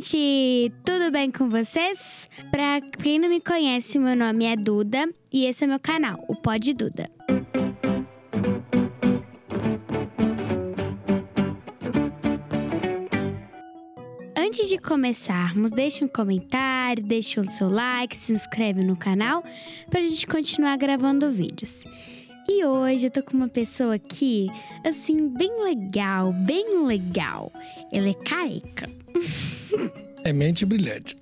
gente! 0.00 0.72
Tudo 0.82 1.10
bem 1.10 1.30
com 1.30 1.48
vocês? 1.48 2.28
Pra 2.50 2.80
quem 2.80 3.18
não 3.18 3.28
me 3.28 3.40
conhece, 3.40 3.98
meu 3.98 4.16
nome 4.16 4.46
é 4.46 4.56
Duda 4.56 5.08
e 5.30 5.44
esse 5.44 5.64
é 5.64 5.66
meu 5.66 5.78
canal, 5.78 6.24
o 6.26 6.34
Pod 6.34 6.72
Duda. 6.72 7.08
Antes 14.36 14.68
de 14.68 14.78
começarmos, 14.78 15.70
deixe 15.70 16.02
um 16.02 16.08
comentário, 16.08 17.04
deixe 17.04 17.38
o 17.38 17.50
seu 17.50 17.68
like, 17.68 18.16
se 18.16 18.32
inscreve 18.32 18.82
no 18.82 18.96
canal 18.96 19.44
pra 19.90 20.00
gente 20.00 20.26
continuar 20.26 20.76
gravando 20.76 21.30
vídeos. 21.30 21.84
E 22.52 22.64
hoje 22.64 23.06
eu 23.06 23.10
tô 23.12 23.22
com 23.22 23.36
uma 23.36 23.46
pessoa 23.46 23.94
aqui, 23.94 24.48
assim, 24.84 25.28
bem 25.28 25.62
legal, 25.62 26.32
bem 26.32 26.84
legal. 26.84 27.52
Ela 27.92 28.08
é 28.08 28.14
careca. 28.14 28.90
É 30.22 30.34
mente 30.34 30.66
brilhante. 30.66 31.16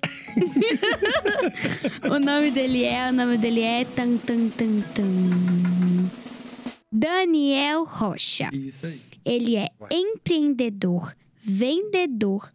o 2.11 2.19
nome 2.19 2.51
dele 2.51 2.83
é, 2.83 3.09
o 3.09 3.13
nome 3.13 3.37
dele 3.37 3.61
é 3.61 3.85
tan 3.85 4.17
tan 4.17 4.49
tan 4.49 4.81
tan. 4.93 6.09
Daniel 6.91 7.85
Rocha. 7.85 8.49
Isso 8.51 8.87
aí. 8.87 8.99
Ele 9.23 9.55
é 9.55 9.69
empreendedor, 9.89 11.15
vendedor, 11.39 12.51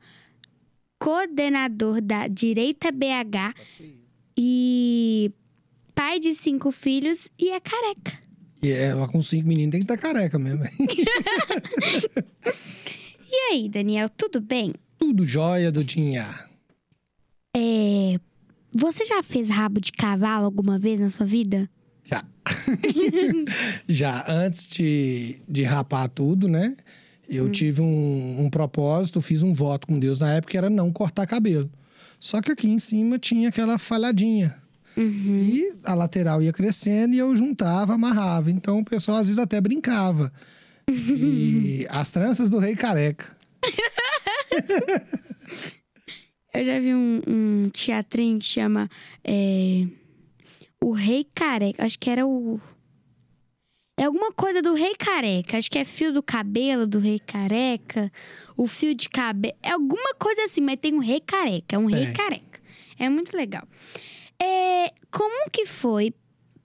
coordenador 0.98 2.02
da 2.02 2.28
Direita 2.28 2.92
BH 2.92 3.54
e 4.36 5.32
pai 5.94 6.20
de 6.20 6.34
cinco 6.34 6.70
filhos 6.70 7.30
e 7.38 7.48
é 7.52 7.58
careca. 7.58 8.23
E 8.64 8.72
ela 8.72 9.06
com 9.06 9.20
cinco 9.20 9.46
meninos 9.46 9.72
tem 9.72 9.84
que 9.84 9.92
estar 9.92 9.98
careca 9.98 10.38
mesmo. 10.38 10.64
e 13.30 13.36
aí, 13.50 13.68
Daniel, 13.68 14.08
tudo 14.08 14.40
bem? 14.40 14.72
Tudo 14.98 15.22
jóia, 15.26 15.70
Dudinha. 15.70 16.24
É. 17.54 18.18
Você 18.74 19.04
já 19.04 19.22
fez 19.22 19.50
rabo 19.50 19.82
de 19.82 19.92
cavalo 19.92 20.46
alguma 20.46 20.78
vez 20.78 20.98
na 20.98 21.10
sua 21.10 21.26
vida? 21.26 21.68
Já. 22.04 22.24
já. 23.86 24.24
Antes 24.26 24.66
de, 24.66 25.42
de 25.46 25.62
rapar 25.62 26.08
tudo, 26.08 26.48
né? 26.48 26.74
Eu 27.28 27.44
hum. 27.44 27.50
tive 27.50 27.82
um, 27.82 28.44
um 28.46 28.48
propósito, 28.48 29.20
fiz 29.20 29.42
um 29.42 29.52
voto 29.52 29.86
com 29.86 29.98
Deus 29.98 30.20
na 30.20 30.32
época 30.32 30.52
que 30.52 30.56
era 30.56 30.70
não 30.70 30.90
cortar 30.90 31.26
cabelo. 31.26 31.70
Só 32.18 32.40
que 32.40 32.50
aqui 32.50 32.70
em 32.70 32.78
cima 32.78 33.18
tinha 33.18 33.50
aquela 33.50 33.76
falhadinha. 33.76 34.56
Uhum. 34.96 35.38
E 35.40 35.72
a 35.84 35.94
lateral 35.94 36.42
ia 36.42 36.52
crescendo 36.52 37.14
e 37.14 37.18
eu 37.18 37.36
juntava, 37.36 37.94
amarrava. 37.94 38.50
Então 38.50 38.80
o 38.80 38.84
pessoal 38.84 39.18
às 39.18 39.26
vezes 39.26 39.38
até 39.38 39.60
brincava. 39.60 40.32
Uhum. 40.88 41.16
E 41.16 41.86
as 41.90 42.10
tranças 42.10 42.50
do 42.50 42.58
rei 42.58 42.76
careca. 42.76 43.36
eu 46.54 46.64
já 46.64 46.78
vi 46.78 46.94
um, 46.94 47.20
um 47.26 47.68
teatrinho 47.70 48.38
que 48.38 48.46
chama 48.46 48.88
é, 49.24 49.86
O 50.80 50.92
Rei 50.92 51.26
Careca. 51.34 51.84
Acho 51.84 51.98
que 51.98 52.10
era 52.10 52.26
o. 52.26 52.60
É 53.96 54.04
alguma 54.04 54.32
coisa 54.32 54.60
do 54.60 54.74
rei 54.74 54.94
careca. 54.96 55.56
Acho 55.56 55.70
que 55.70 55.78
é 55.78 55.84
fio 55.84 56.12
do 56.12 56.20
cabelo 56.20 56.84
do 56.84 56.98
rei 56.98 57.20
careca. 57.20 58.10
O 58.56 58.66
fio 58.66 58.92
de 58.92 59.08
cabelo. 59.08 59.54
É 59.62 59.70
alguma 59.70 60.14
coisa 60.16 60.42
assim, 60.44 60.60
mas 60.60 60.80
tem 60.80 60.92
um 60.92 60.98
rei 60.98 61.20
careca. 61.20 61.76
É 61.76 61.78
um 61.78 61.86
rei 61.86 62.06
é. 62.06 62.12
careca. 62.12 62.60
É 62.98 63.08
muito 63.08 63.36
legal. 63.36 63.62
É, 64.44 64.92
como 65.10 65.48
que 65.50 65.64
foi 65.64 66.12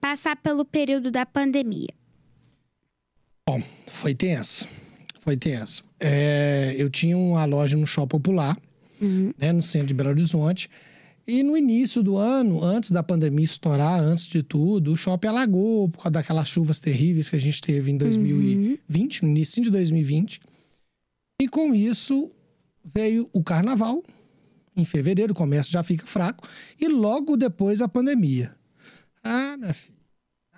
passar 0.01 0.35
pelo 0.35 0.65
período 0.65 1.09
da 1.09 1.25
pandemia? 1.25 1.93
Bom, 3.47 3.63
foi 3.87 4.13
tenso. 4.13 4.67
Foi 5.19 5.37
tenso. 5.37 5.85
É, 5.97 6.75
eu 6.77 6.89
tinha 6.89 7.17
uma 7.17 7.45
loja 7.45 7.77
no 7.77 7.85
Shopping 7.85 8.09
Popular, 8.09 8.57
uhum. 9.01 9.33
né, 9.37 9.53
no 9.53 9.61
centro 9.61 9.87
de 9.87 9.93
Belo 9.93 10.09
Horizonte. 10.09 10.69
E 11.25 11.41
no 11.41 11.55
início 11.55 12.03
do 12.03 12.17
ano, 12.17 12.61
antes 12.63 12.91
da 12.91 13.03
pandemia 13.03 13.45
estourar, 13.45 13.99
antes 13.99 14.27
de 14.27 14.41
tudo, 14.41 14.91
o 14.91 14.97
shopping 14.97 15.27
alagou 15.27 15.87
por 15.87 15.99
causa 15.99 16.11
daquelas 16.11 16.49
chuvas 16.49 16.79
terríveis 16.79 17.29
que 17.29 17.35
a 17.35 17.39
gente 17.39 17.61
teve 17.61 17.91
em 17.91 17.97
2020, 17.97 19.21
uhum. 19.21 19.29
no 19.29 19.35
início 19.37 19.61
de 19.61 19.69
2020. 19.69 20.41
E 21.41 21.47
com 21.47 21.73
isso 21.73 22.31
veio 22.83 23.29
o 23.31 23.43
carnaval, 23.43 24.03
em 24.79 24.85
fevereiro, 24.85 25.33
o 25.33 25.35
comércio 25.35 25.71
já 25.71 25.83
fica 25.83 26.05
fraco, 26.05 26.47
e 26.79 26.87
logo 26.87 27.35
depois 27.37 27.81
a 27.81 27.87
pandemia. 27.87 28.51
Ah, 29.23 29.57
minha 29.57 29.73
filha, 29.73 29.97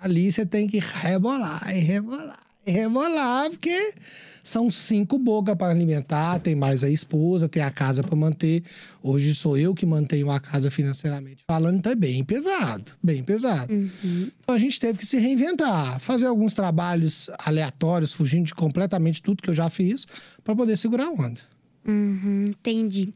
ali 0.00 0.30
você 0.32 0.46
tem 0.46 0.66
que 0.66 0.78
rebolar 0.78 1.74
e 1.74 1.80
rebolar 1.80 2.52
e 2.66 2.70
rebolar, 2.70 3.50
porque 3.50 3.94
são 4.42 4.70
cinco 4.70 5.18
bocas 5.18 5.54
para 5.56 5.72
alimentar, 5.72 6.38
tem 6.38 6.54
mais 6.54 6.84
a 6.84 6.90
esposa, 6.90 7.48
tem 7.48 7.62
a 7.62 7.70
casa 7.70 8.02
para 8.02 8.14
manter. 8.14 8.62
Hoje 9.02 9.34
sou 9.34 9.58
eu 9.58 9.74
que 9.74 9.84
mantenho 9.84 10.30
a 10.30 10.38
casa 10.38 10.70
financeiramente 10.70 11.42
falando, 11.46 11.78
então 11.78 11.92
é 11.92 11.94
bem 11.94 12.24
pesado, 12.24 12.92
bem 13.02 13.22
pesado. 13.22 13.72
Uhum. 13.72 14.30
Então 14.40 14.54
a 14.54 14.58
gente 14.58 14.78
teve 14.78 14.98
que 14.98 15.06
se 15.06 15.18
reinventar, 15.18 15.98
fazer 16.00 16.26
alguns 16.26 16.54
trabalhos 16.54 17.28
aleatórios, 17.44 18.12
fugindo 18.12 18.46
de 18.46 18.54
completamente 18.54 19.20
tudo 19.20 19.42
que 19.42 19.50
eu 19.50 19.54
já 19.54 19.68
fiz, 19.68 20.06
para 20.44 20.54
poder 20.54 20.76
segurar 20.76 21.06
a 21.06 21.10
onda. 21.10 21.40
Uhum, 21.86 22.44
entendi. 22.48 23.12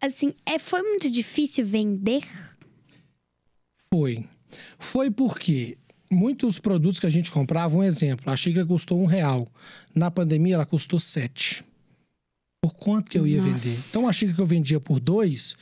Assim, 0.00 0.34
é, 0.46 0.58
foi 0.58 0.82
muito 0.82 1.10
difícil 1.10 1.64
vender? 1.66 2.22
Foi. 3.92 4.24
Foi 4.78 5.10
porque 5.10 5.76
muitos 6.10 6.58
produtos 6.58 6.98
que 6.98 7.06
a 7.06 7.10
gente 7.10 7.30
comprava, 7.30 7.76
um 7.76 7.82
exemplo, 7.82 8.30
a 8.30 8.36
xícara 8.36 8.66
custou 8.66 9.00
um 9.00 9.06
real. 9.06 9.46
Na 9.94 10.10
pandemia, 10.10 10.54
ela 10.54 10.66
custou 10.66 10.98
sete. 10.98 11.64
Por 12.62 12.74
quanto 12.74 13.10
que 13.10 13.18
eu 13.18 13.26
ia 13.26 13.42
Nossa. 13.42 13.50
vender? 13.50 13.78
Então, 13.90 14.08
a 14.08 14.12
xícara 14.12 14.34
que 14.36 14.40
eu 14.40 14.46
vendia 14.46 14.80
por 14.80 15.00
dois, 15.00 15.56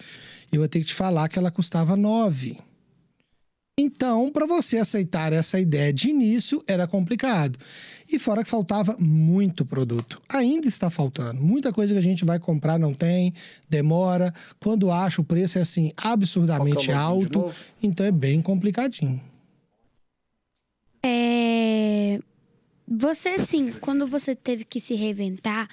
eu 0.52 0.62
ia 0.62 0.68
ter 0.68 0.80
que 0.80 0.86
te 0.86 0.94
falar 0.94 1.28
que 1.28 1.38
ela 1.38 1.50
custava 1.50 1.96
nove. 1.96 2.58
Então, 3.80 4.28
para 4.28 4.44
você 4.44 4.78
aceitar 4.78 5.32
essa 5.32 5.60
ideia 5.60 5.92
de 5.92 6.10
início, 6.10 6.60
era 6.66 6.84
complicado. 6.84 7.56
E 8.10 8.18
fora 8.18 8.42
que 8.42 8.50
faltava 8.50 8.96
muito 8.98 9.64
produto. 9.64 10.20
Ainda 10.28 10.66
está 10.66 10.90
faltando. 10.90 11.40
Muita 11.40 11.72
coisa 11.72 11.92
que 11.92 11.98
a 11.98 12.02
gente 12.02 12.24
vai 12.24 12.40
comprar 12.40 12.76
não 12.76 12.92
tem, 12.92 13.32
demora. 13.70 14.34
Quando 14.58 14.90
acha, 14.90 15.20
o 15.20 15.24
preço 15.24 15.58
é 15.58 15.60
assim 15.60 15.92
absurdamente 15.96 16.90
alto. 16.90 17.54
Então 17.80 18.04
é 18.04 18.10
bem 18.10 18.42
complicadinho. 18.42 19.22
É... 21.00 22.18
Você, 22.88 23.28
assim, 23.28 23.70
quando 23.70 24.08
você 24.08 24.34
teve 24.34 24.64
que 24.64 24.80
se 24.80 24.94
reinventar, 24.94 25.68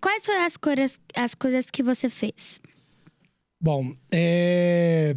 quais 0.00 0.24
foram 0.24 0.44
as 0.44 0.56
coisas, 0.56 1.00
as 1.16 1.34
coisas 1.34 1.66
que 1.72 1.82
você 1.82 2.08
fez? 2.08 2.60
Bom, 3.60 3.92
é 4.12 5.16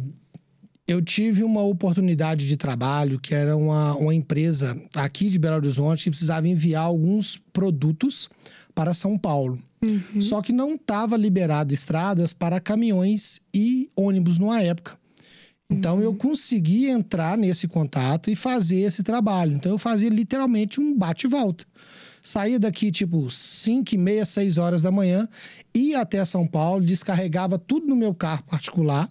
eu 0.86 1.00
tive 1.00 1.44
uma 1.44 1.62
oportunidade 1.62 2.46
de 2.46 2.56
trabalho 2.56 3.20
que 3.20 3.34
era 3.34 3.56
uma, 3.56 3.94
uma 3.96 4.14
empresa 4.14 4.76
aqui 4.94 5.30
de 5.30 5.38
Belo 5.38 5.56
Horizonte 5.56 6.04
que 6.04 6.10
precisava 6.10 6.48
enviar 6.48 6.84
alguns 6.84 7.40
produtos 7.52 8.28
para 8.74 8.92
São 8.92 9.16
Paulo. 9.16 9.62
Uhum. 9.84 10.20
Só 10.20 10.40
que 10.42 10.52
não 10.52 10.74
estava 10.74 11.16
liberado 11.16 11.72
estradas 11.72 12.32
para 12.32 12.60
caminhões 12.60 13.40
e 13.54 13.90
ônibus 13.96 14.38
numa 14.38 14.60
época. 14.60 14.98
Então 15.70 15.96
uhum. 15.96 16.02
eu 16.02 16.14
consegui 16.14 16.88
entrar 16.88 17.38
nesse 17.38 17.68
contato 17.68 18.30
e 18.30 18.36
fazer 18.36 18.80
esse 18.80 19.02
trabalho. 19.02 19.54
Então 19.54 19.72
eu 19.72 19.78
fazia 19.78 20.08
literalmente 20.08 20.80
um 20.80 20.96
bate 20.96 21.26
e 21.26 21.30
volta. 21.30 21.64
Saía 22.24 22.58
daqui 22.58 22.90
tipo 22.92 23.28
5 23.28 23.94
e 23.94 23.98
meia, 23.98 24.24
6 24.24 24.58
horas 24.58 24.82
da 24.82 24.92
manhã, 24.92 25.28
ia 25.74 26.00
até 26.00 26.24
São 26.24 26.46
Paulo, 26.46 26.84
descarregava 26.84 27.58
tudo 27.58 27.86
no 27.86 27.96
meu 27.96 28.14
carro 28.14 28.44
particular 28.44 29.08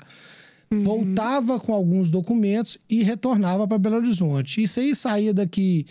Uhum. 0.71 0.79
Voltava 0.79 1.59
com 1.59 1.73
alguns 1.73 2.09
documentos 2.09 2.77
e 2.89 3.03
retornava 3.03 3.67
para 3.67 3.77
Belo 3.77 3.97
Horizonte. 3.97 4.63
Isso 4.63 4.79
aí 4.79 4.95
saía 4.95 5.33
daqui 5.33 5.85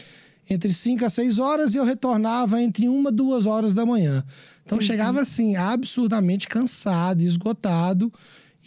entre 0.49 0.73
5 0.73 1.05
a 1.05 1.11
6 1.11 1.39
horas 1.39 1.75
e 1.75 1.79
eu 1.79 1.85
retornava 1.85 2.61
entre 2.61 2.89
uma 2.89 3.11
e 3.11 3.13
duas 3.13 3.47
horas 3.47 3.75
da 3.75 3.85
manhã. 3.85 4.25
Então 4.65 4.79
uhum. 4.79 4.83
chegava 4.83 5.21
assim, 5.21 5.55
absurdamente 5.55 6.49
cansado, 6.49 7.21
esgotado, 7.21 8.13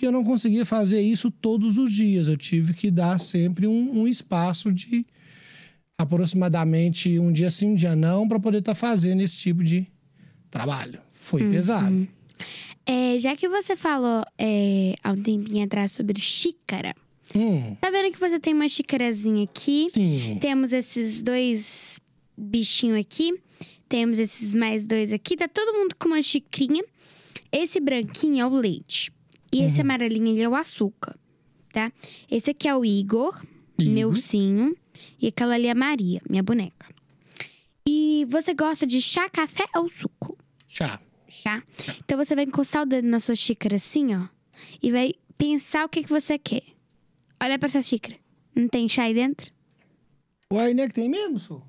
e 0.01 0.05
eu 0.05 0.11
não 0.11 0.23
conseguia 0.23 0.65
fazer 0.65 1.01
isso 1.01 1.31
todos 1.31 1.77
os 1.77 1.91
dias. 1.91 2.27
Eu 2.27 2.37
tive 2.37 2.73
que 2.73 2.91
dar 2.91 3.19
sempre 3.19 3.67
um, 3.67 4.01
um 4.01 4.07
espaço 4.07 4.71
de 4.71 5.05
aproximadamente 5.97 7.17
um 7.19 7.31
dia 7.31 7.49
sim, 7.49 7.67
um 7.67 7.75
dia 7.75 7.95
não, 7.95 8.27
para 8.27 8.39
poder 8.39 8.59
estar 8.59 8.73
tá 8.73 8.75
fazendo 8.75 9.21
esse 9.21 9.37
tipo 9.37 9.63
de 9.63 9.87
trabalho. 10.49 10.99
Foi 11.11 11.43
uhum. 11.43 11.51
pesado. 11.51 12.07
É, 12.85 13.17
já 13.17 13.35
que 13.35 13.47
você 13.47 13.75
falou 13.75 14.23
é, 14.37 14.95
há 15.03 15.11
um 15.11 15.21
tempinho 15.21 15.63
atrás 15.63 15.91
sobre 15.93 16.19
xícara, 16.19 16.93
hum. 17.33 17.75
tá 17.79 17.89
vendo 17.89 18.11
que 18.11 18.19
você 18.19 18.39
tem 18.39 18.53
uma 18.53 18.67
xícarazinha 18.67 19.43
aqui? 19.43 19.87
Sim. 19.93 20.37
Temos 20.41 20.73
esses 20.73 21.21
dois 21.21 21.99
bichinhos 22.37 22.99
aqui. 22.99 23.33
Temos 23.87 24.19
esses 24.19 24.53
mais 24.53 24.83
dois 24.83 25.13
aqui. 25.13 25.37
Tá 25.37 25.47
todo 25.47 25.77
mundo 25.77 25.95
com 25.97 26.09
uma 26.09 26.21
xicrinha. 26.21 26.83
Esse 27.51 27.79
branquinho 27.79 28.41
é 28.41 28.45
o 28.45 28.49
leite. 28.49 29.11
E 29.51 29.59
uhum. 29.59 29.67
esse 29.67 29.79
amarelinho 29.79 30.41
é 30.41 30.49
o 30.49 30.55
açúcar, 30.55 31.15
tá? 31.71 31.91
Esse 32.29 32.49
aqui 32.49 32.67
é 32.67 32.75
o 32.75 32.83
Igor, 32.83 33.39
uhum. 33.79 33.91
meu 33.91 34.09
ursinho. 34.09 34.75
E 35.21 35.27
aquela 35.27 35.53
ali 35.53 35.67
é 35.67 35.71
a 35.71 35.75
Maria, 35.75 36.21
minha 36.27 36.41
boneca. 36.41 36.87
E 37.87 38.25
você 38.29 38.53
gosta 38.53 38.87
de 38.87 38.99
chá, 38.99 39.29
café 39.29 39.65
ou 39.75 39.87
suco? 39.89 40.37
Chá 40.67 40.99
chá. 41.33 41.63
Então 42.03 42.17
você 42.17 42.35
vai 42.35 42.45
encostar 42.45 42.83
o 42.83 42.85
dedo 42.85 43.07
na 43.07 43.19
sua 43.19 43.35
xícara 43.35 43.75
assim, 43.75 44.15
ó. 44.15 44.27
e 44.81 44.91
vai 44.91 45.13
pensar 45.37 45.85
o 45.85 45.89
que, 45.89 46.03
que 46.03 46.09
você 46.09 46.37
quer. 46.37 46.63
Olha 47.41 47.57
pra 47.59 47.67
sua 47.69 47.81
xícara. 47.81 48.17
Não 48.55 48.67
tem 48.67 48.87
chá 48.87 49.03
aí 49.03 49.13
dentro? 49.13 49.51
Uai, 50.51 50.73
né 50.73 50.87
que 50.87 50.93
tem 50.93 51.09
mesmo, 51.09 51.39
senhor? 51.39 51.63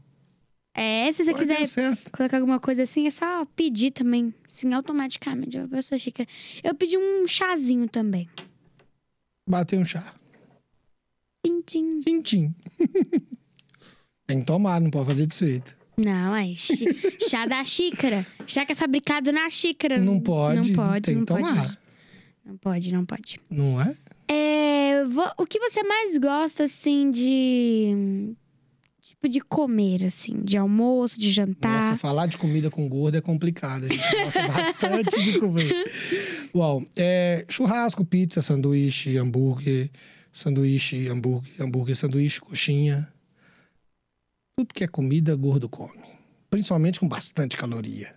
É, 0.76 1.10
se 1.12 1.24
você 1.24 1.32
Uai, 1.32 1.56
quiser 1.56 1.96
colocar 2.12 2.36
alguma 2.36 2.60
coisa 2.60 2.82
assim, 2.82 3.06
é 3.06 3.10
só 3.10 3.44
pedir 3.56 3.92
também. 3.92 4.34
Assim, 4.50 4.72
automaticamente. 4.72 5.58
Pra 5.68 5.80
sua 5.80 5.98
xícara. 5.98 6.28
Eu 6.62 6.74
pedi 6.74 6.98
um 6.98 7.26
chazinho 7.26 7.88
também. 7.88 8.28
Bater 9.48 9.78
um 9.78 9.84
chá. 9.84 10.14
Tchim, 11.66 12.22
tchim. 12.22 12.54
tem 14.26 14.40
que 14.40 14.46
tomar, 14.46 14.80
não 14.80 14.90
pode 14.90 15.06
fazer 15.06 15.26
desfeito. 15.26 15.76
Não, 15.96 16.34
é 16.36 16.52
chá 17.28 17.46
da 17.46 17.62
xícara. 17.64 18.26
Chá 18.46 18.64
que 18.66 18.72
é 18.72 18.74
fabricado 18.74 19.30
na 19.32 19.48
xícara. 19.50 19.98
Não 19.98 20.18
pode, 20.20 20.70
Não 20.70 20.76
pode, 20.76 21.02
tem 21.02 21.14
não 21.16 21.24
que 21.24 21.32
pode. 21.32 21.44
tomar. 21.48 21.78
Não 22.44 22.56
pode, 22.58 22.92
não 22.92 23.04
pode. 23.04 23.40
Não 23.50 23.80
é? 23.80 23.96
É, 24.28 25.04
vo- 25.04 25.32
o 25.38 25.46
que 25.46 25.58
você 25.58 25.82
mais 25.82 26.16
gosta, 26.18 26.64
assim, 26.64 27.10
de... 27.10 28.34
Tipo, 29.00 29.28
de 29.28 29.40
comer, 29.40 30.02
assim? 30.04 30.40
De 30.42 30.56
almoço, 30.56 31.20
de 31.20 31.30
jantar? 31.30 31.82
Nossa, 31.84 31.96
falar 31.98 32.26
de 32.26 32.38
comida 32.38 32.70
com 32.70 32.88
gordo 32.88 33.16
é 33.16 33.20
complicado. 33.20 33.84
A 33.84 33.88
gente 33.88 34.24
gosta 34.24 34.48
bastante 34.48 35.22
de 35.22 35.38
comer. 35.38 35.84
Uau, 36.54 36.82
é, 36.96 37.44
churrasco, 37.48 38.02
pizza, 38.04 38.40
sanduíche, 38.40 39.16
hambúrguer, 39.18 39.90
sanduíche, 40.32 41.06
hambúrguer, 41.08 41.52
hambúrguer, 41.60 41.94
sanduíche, 41.96 42.40
coxinha. 42.40 43.06
Tudo 44.56 44.72
que 44.72 44.84
é 44.84 44.88
comida, 44.88 45.34
gordo 45.34 45.68
come. 45.68 46.00
Principalmente 46.50 47.00
com 47.00 47.08
bastante 47.08 47.56
caloria. 47.56 48.14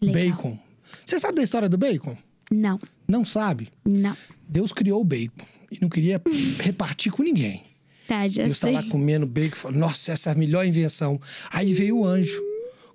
Legal. 0.00 0.36
Bacon. 0.36 0.58
Você 1.06 1.20
sabe 1.20 1.36
da 1.36 1.42
história 1.42 1.68
do 1.68 1.78
bacon? 1.78 2.16
Não, 2.50 2.78
Não 3.06 3.24
sabe? 3.24 3.68
não. 3.84 4.16
Deus 4.48 4.72
criou 4.72 5.02
o 5.02 5.04
bacon 5.04 5.44
e 5.70 5.78
não 5.80 5.88
queria 5.90 6.20
repartir 6.60 7.12
com 7.12 7.22
ninguém. 7.22 7.62
Tá, 8.06 8.26
já 8.26 8.44
Deus 8.44 8.58
tá 8.58 8.70
lá 8.70 8.82
comendo 8.84 9.26
bacon 9.26 9.54
e 9.54 9.58
falou: 9.58 9.78
Nossa, 9.78 10.12
essa 10.12 10.30
é 10.30 10.32
a 10.32 10.34
melhor 10.34 10.64
invenção. 10.66 11.20
Aí 11.50 11.72
veio 11.74 11.98
o 11.98 12.06
anjo. 12.06 12.40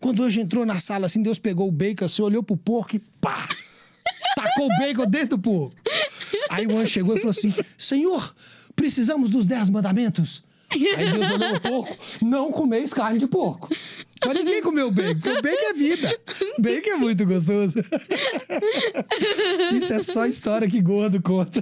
Quando 0.01 0.19
o 0.19 0.24
anjo 0.24 0.41
entrou 0.41 0.65
na 0.65 0.80
sala 0.80 1.06
assim, 1.06 1.21
Deus 1.21 1.38
pegou 1.38 1.68
o 1.68 1.71
bacon 1.71 2.06
assim, 2.06 2.21
olhou 2.24 2.41
pro 2.41 2.57
porco 2.57 2.95
e 2.95 3.00
pá! 3.21 3.47
Tacou 4.35 4.65
o 4.65 4.77
bacon 4.80 5.06
dentro 5.06 5.38
do 5.38 5.39
porco. 5.39 5.75
Aí 6.50 6.65
o 6.65 6.75
anjo 6.75 6.88
chegou 6.88 7.15
e 7.15 7.19
falou 7.19 7.31
assim: 7.31 7.53
Senhor, 7.77 8.35
precisamos 8.75 9.30
dos 9.30 9.45
dez 9.45 9.69
mandamentos. 9.69 10.44
Aí 10.98 11.12
Deus 11.12 11.30
olhou 11.30 11.60
pro 11.60 11.72
porco: 11.72 11.98
Não 12.22 12.52
comeis 12.52 12.94
carne 12.94 13.20
de 13.20 13.28
porco. 13.28 13.70
Mas 14.25 14.38
ninguém 14.38 14.62
comeu 14.62 14.90
bacon, 14.90 15.20
porque 15.20 15.30
o 15.30 15.42
bacon 15.42 15.66
é 15.70 15.74
vida. 15.74 16.20
Bacon 16.60 16.90
é 16.92 16.96
muito 16.96 17.25
gostoso. 17.25 17.80
Isso 19.78 19.94
é 19.94 20.00
só 20.00 20.25
história 20.25 20.68
que 20.70 20.81
gordo 20.81 21.22
conta. 21.22 21.62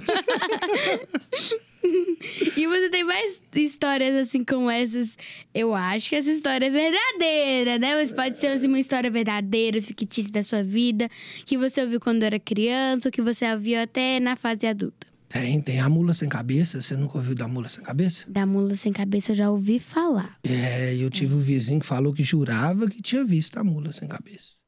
E 2.56 2.66
você 2.66 2.88
tem 2.90 3.04
mais 3.04 3.42
histórias 3.54 4.14
assim 4.14 4.44
como 4.44 4.70
essas? 4.70 5.16
Eu 5.52 5.74
acho 5.74 6.08
que 6.08 6.16
essa 6.16 6.30
história 6.30 6.66
é 6.66 6.70
verdadeira, 6.70 7.78
né? 7.78 7.96
Mas 7.96 8.10
pode 8.10 8.38
ser 8.38 8.48
assim, 8.48 8.68
uma 8.68 8.78
história 8.78 9.10
verdadeira, 9.10 9.82
fictícia 9.82 10.30
da 10.30 10.42
sua 10.42 10.62
vida, 10.62 11.08
que 11.44 11.58
você 11.58 11.82
ouviu 11.82 12.00
quando 12.00 12.22
era 12.22 12.38
criança, 12.38 13.08
ou 13.08 13.12
que 13.12 13.20
você 13.20 13.50
ouviu 13.52 13.80
até 13.80 14.20
na 14.20 14.36
fase 14.36 14.66
adulta. 14.66 15.11
Tem, 15.32 15.62
tem 15.62 15.80
a 15.80 15.88
mula 15.88 16.12
sem 16.12 16.28
cabeça. 16.28 16.82
Você 16.82 16.94
nunca 16.94 17.16
ouviu 17.16 17.34
da 17.34 17.48
mula 17.48 17.68
sem 17.68 17.82
cabeça? 17.82 18.30
Da 18.30 18.44
mula 18.44 18.76
sem 18.76 18.92
cabeça 18.92 19.32
eu 19.32 19.36
já 19.36 19.50
ouvi 19.50 19.80
falar. 19.80 20.38
É, 20.44 20.94
eu 20.94 21.08
tive 21.08 21.34
um 21.34 21.38
vizinho 21.38 21.80
que 21.80 21.86
falou 21.86 22.12
que 22.12 22.22
jurava 22.22 22.86
que 22.86 23.00
tinha 23.00 23.24
visto 23.24 23.56
a 23.56 23.64
mula 23.64 23.92
sem 23.92 24.06
cabeça. 24.06 24.60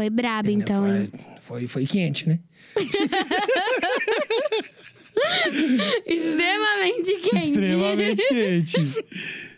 Foi 0.00 0.10
brabo, 0.10 0.50
então, 0.50 0.84
foi, 0.84 0.96
hein? 0.96 1.10
foi, 1.40 1.66
foi 1.66 1.86
quente, 1.86 2.28
né? 2.28 2.40
Extremamente 6.06 7.16
quente. 7.20 7.48
Extremamente 7.48 8.28
quente. 8.28 8.76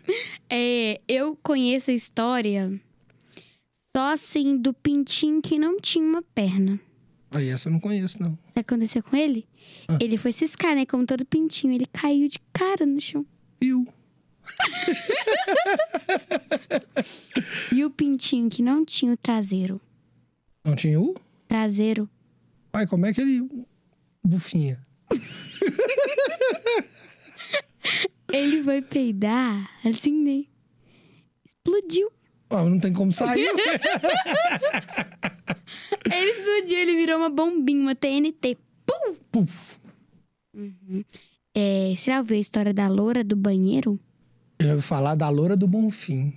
É, 0.53 1.01
eu 1.07 1.39
conheço 1.41 1.93
a 1.93 1.95
história 1.95 2.69
só 3.97 4.13
assim 4.13 4.57
do 4.57 4.75
pintinho 4.75 5.41
que 5.41 5.57
não 5.57 5.79
tinha 5.79 6.05
uma 6.05 6.23
perna. 6.35 6.81
Aí 7.31 7.49
essa 7.49 7.69
eu 7.69 7.73
não 7.73 7.81
conheço, 7.81 8.21
não. 8.21 8.31
Sabe 8.31 8.49
o 8.49 8.53
que 8.55 8.61
aconteceu 8.61 9.03
com 9.03 9.17
ele? 9.17 9.47
Ah. 9.89 9.99
Ele 10.01 10.17
foi 10.17 10.33
ciscar, 10.33 10.75
né? 10.75 10.85
Como 10.85 11.07
todo 11.07 11.25
pintinho. 11.25 11.73
Ele 11.73 11.87
caiu 11.87 12.29
de 12.29 12.39
cara 12.53 12.85
no 12.85 13.01
chão. 13.01 13.25
Viu? 13.61 13.87
E 17.73 17.85
o 17.85 17.91
pintinho 17.91 18.51
que 18.51 18.63
não 18.63 18.85
tinha 18.85 19.13
o 19.13 19.17
traseiro. 19.17 19.81
Não 20.65 20.75
tinha 20.75 21.01
o? 21.01 21.15
Traseiro. 21.47 22.11
Pai, 22.71 22.87
como 22.87 23.07
é 23.07 23.13
que 23.15 23.21
ele. 23.21 23.49
Bufinha. 24.23 24.85
Ele 28.33 28.63
foi 28.63 28.81
peidar, 28.81 29.69
assim, 29.85 30.23
né? 30.23 30.45
Explodiu. 31.45 32.13
Ah, 32.49 32.63
não 32.63 32.79
tem 32.79 32.93
como 32.93 33.13
sair. 33.13 33.49
Ele 36.11 36.31
explodiu, 36.33 36.79
ele 36.79 36.97
virou 36.97 37.19
uma 37.19 37.31
bombinha, 37.31 37.81
uma 37.81 37.95
TNT. 37.95 38.57
Pum! 38.87 39.15
Puf. 39.31 39.79
É, 41.55 41.93
você 41.97 42.11
já 42.11 42.19
ouviu 42.19 42.37
a 42.37 42.41
história 42.41 42.73
da 42.75 42.89
loura 42.89 43.23
do 43.25 43.37
banheiro? 43.37 43.99
Eu 44.59 44.67
já 44.67 44.73
ouvi 44.73 44.83
falar 44.83 45.15
da 45.15 45.29
loura 45.29 45.57
do 45.57 45.67
Bonfim. 45.67 46.33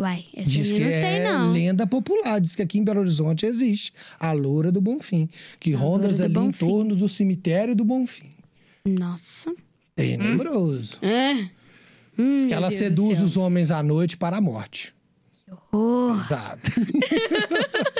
Uai, 0.00 0.24
essa 0.34 0.50
Diz 0.50 0.70
eu 0.70 0.76
que 0.76 0.84
não 0.84 0.90
sei, 0.90 1.00
é 1.04 1.32
não. 1.32 1.52
lenda 1.52 1.86
popular. 1.86 2.38
Diz 2.40 2.54
que 2.54 2.62
aqui 2.62 2.78
em 2.78 2.84
Belo 2.84 3.00
Horizonte 3.00 3.46
existe 3.46 3.92
a 4.20 4.32
loura 4.32 4.70
do 4.70 4.80
Bonfim. 4.80 5.28
Que 5.58 5.72
ronda 5.72 6.08
Loura 6.08 6.16
do 6.18 6.24
ali 6.24 6.32
em 6.32 6.34
Bonfim. 6.50 6.58
torno 6.58 6.96
do 6.96 7.08
cemitério 7.08 7.74
do 7.74 7.84
Bonfim. 7.84 8.30
Nossa. 8.86 9.54
Tenebroso. 9.94 10.98
É. 11.02 11.34
Hum, 12.18 12.36
Diz 12.36 12.44
que 12.46 12.52
ela 12.52 12.68
Deus 12.68 12.78
seduz 12.78 13.20
os 13.22 13.36
homens 13.36 13.70
à 13.70 13.82
noite 13.82 14.16
para 14.16 14.36
a 14.36 14.40
morte. 14.40 14.94
Oh. 15.72 16.12
Exato. 16.20 16.70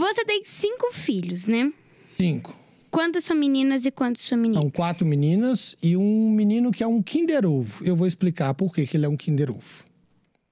Você 0.00 0.24
tem 0.24 0.42
cinco 0.44 0.94
filhos, 0.94 1.44
né? 1.44 1.70
Cinco. 2.10 2.56
Quantas 2.90 3.22
são 3.22 3.36
meninas 3.36 3.84
e 3.84 3.90
quantos 3.90 4.26
são 4.26 4.38
meninos? 4.38 4.62
São 4.62 4.70
quatro 4.70 5.04
meninas 5.04 5.76
e 5.82 5.94
um 5.94 6.30
menino 6.30 6.72
que 6.72 6.82
é 6.82 6.86
um 6.86 7.02
Kinder 7.02 7.44
Ovo. 7.44 7.84
Eu 7.84 7.94
vou 7.94 8.06
explicar 8.06 8.54
por 8.54 8.74
que, 8.74 8.86
que 8.86 8.96
ele 8.96 9.04
é 9.04 9.08
um 9.10 9.16
Kinder 9.16 9.50
Ovo. 9.50 9.84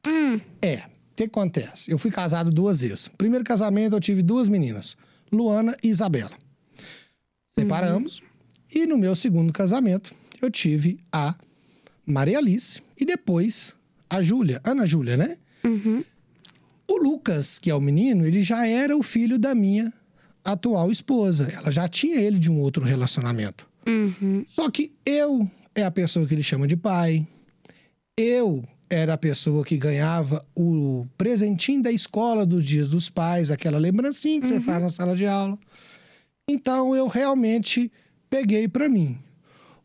Hum, 0.07 0.39
É, 0.61 0.77
o 0.77 1.17
que 1.17 1.25
acontece? 1.25 1.91
Eu 1.91 1.97
fui 1.97 2.11
casado 2.11 2.51
duas 2.51 2.83
vezes. 2.83 3.09
Primeiro 3.09 3.43
casamento 3.43 3.97
eu 3.97 4.01
tive 4.01 4.21
duas 4.23 4.51
meninas, 4.51 4.99
Luana 5.33 5.75
e 5.83 5.89
Isabela. 5.89 6.37
Separamos. 7.49 8.21
E 8.75 8.87
no 8.87 8.99
meu 8.99 9.17
segundo 9.17 9.51
casamento 9.51 10.15
eu 10.43 10.51
tive 10.51 11.01
a 11.11 11.35
Maria 12.05 12.37
Alice 12.37 12.83
e 13.01 13.07
depois 13.07 13.75
a 14.11 14.21
Júlia, 14.21 14.61
Ana 14.63 14.85
Júlia, 14.85 15.17
né? 15.17 15.39
uhum. 15.65 16.05
O 16.91 16.97
Lucas, 16.97 17.59
que 17.59 17.71
é 17.71 17.75
o 17.75 17.81
menino, 17.81 18.27
ele 18.27 18.43
já 18.43 18.67
era 18.67 18.97
o 18.97 19.03
filho 19.03 19.39
da 19.39 19.55
minha 19.55 19.93
atual 20.45 20.91
esposa. 20.91 21.49
Ela 21.53 21.71
já 21.71 21.87
tinha 21.89 22.21
ele 22.21 22.39
de 22.39 22.51
um 22.51 22.59
outro 22.61 22.85
relacionamento. 22.85 23.69
Uhum. 23.87 24.45
Só 24.49 24.71
que 24.71 24.93
eu 25.05 25.49
é 25.75 25.85
a 25.85 25.91
pessoa 25.91 26.27
que 26.27 26.35
ele 26.35 26.43
chama 26.43 26.67
de 26.67 26.77
pai. 26.77 27.27
Eu 28.17 28.65
era 28.91 29.15
a 29.15 29.19
pessoa 29.19 29.65
que 29.65 29.77
ganhava 29.77 30.45
o 30.57 31.07
presentinho 31.17 31.83
da 31.83 31.93
escola 31.93 32.47
dos 32.47 32.65
dias 32.65 32.89
dos 32.89 33.11
pais, 33.11 33.51
aquela 33.51 33.79
lembrancinha 33.79 34.41
que 34.41 34.49
você 34.49 34.61
faz 34.61 34.83
na 34.83 34.89
sala 34.89 35.15
de 35.15 35.27
aula. 35.27 35.59
Então 36.49 36.97
eu 36.97 37.07
realmente 37.07 37.93
peguei 38.31 38.67
para 38.67 38.89
mim. 38.89 39.19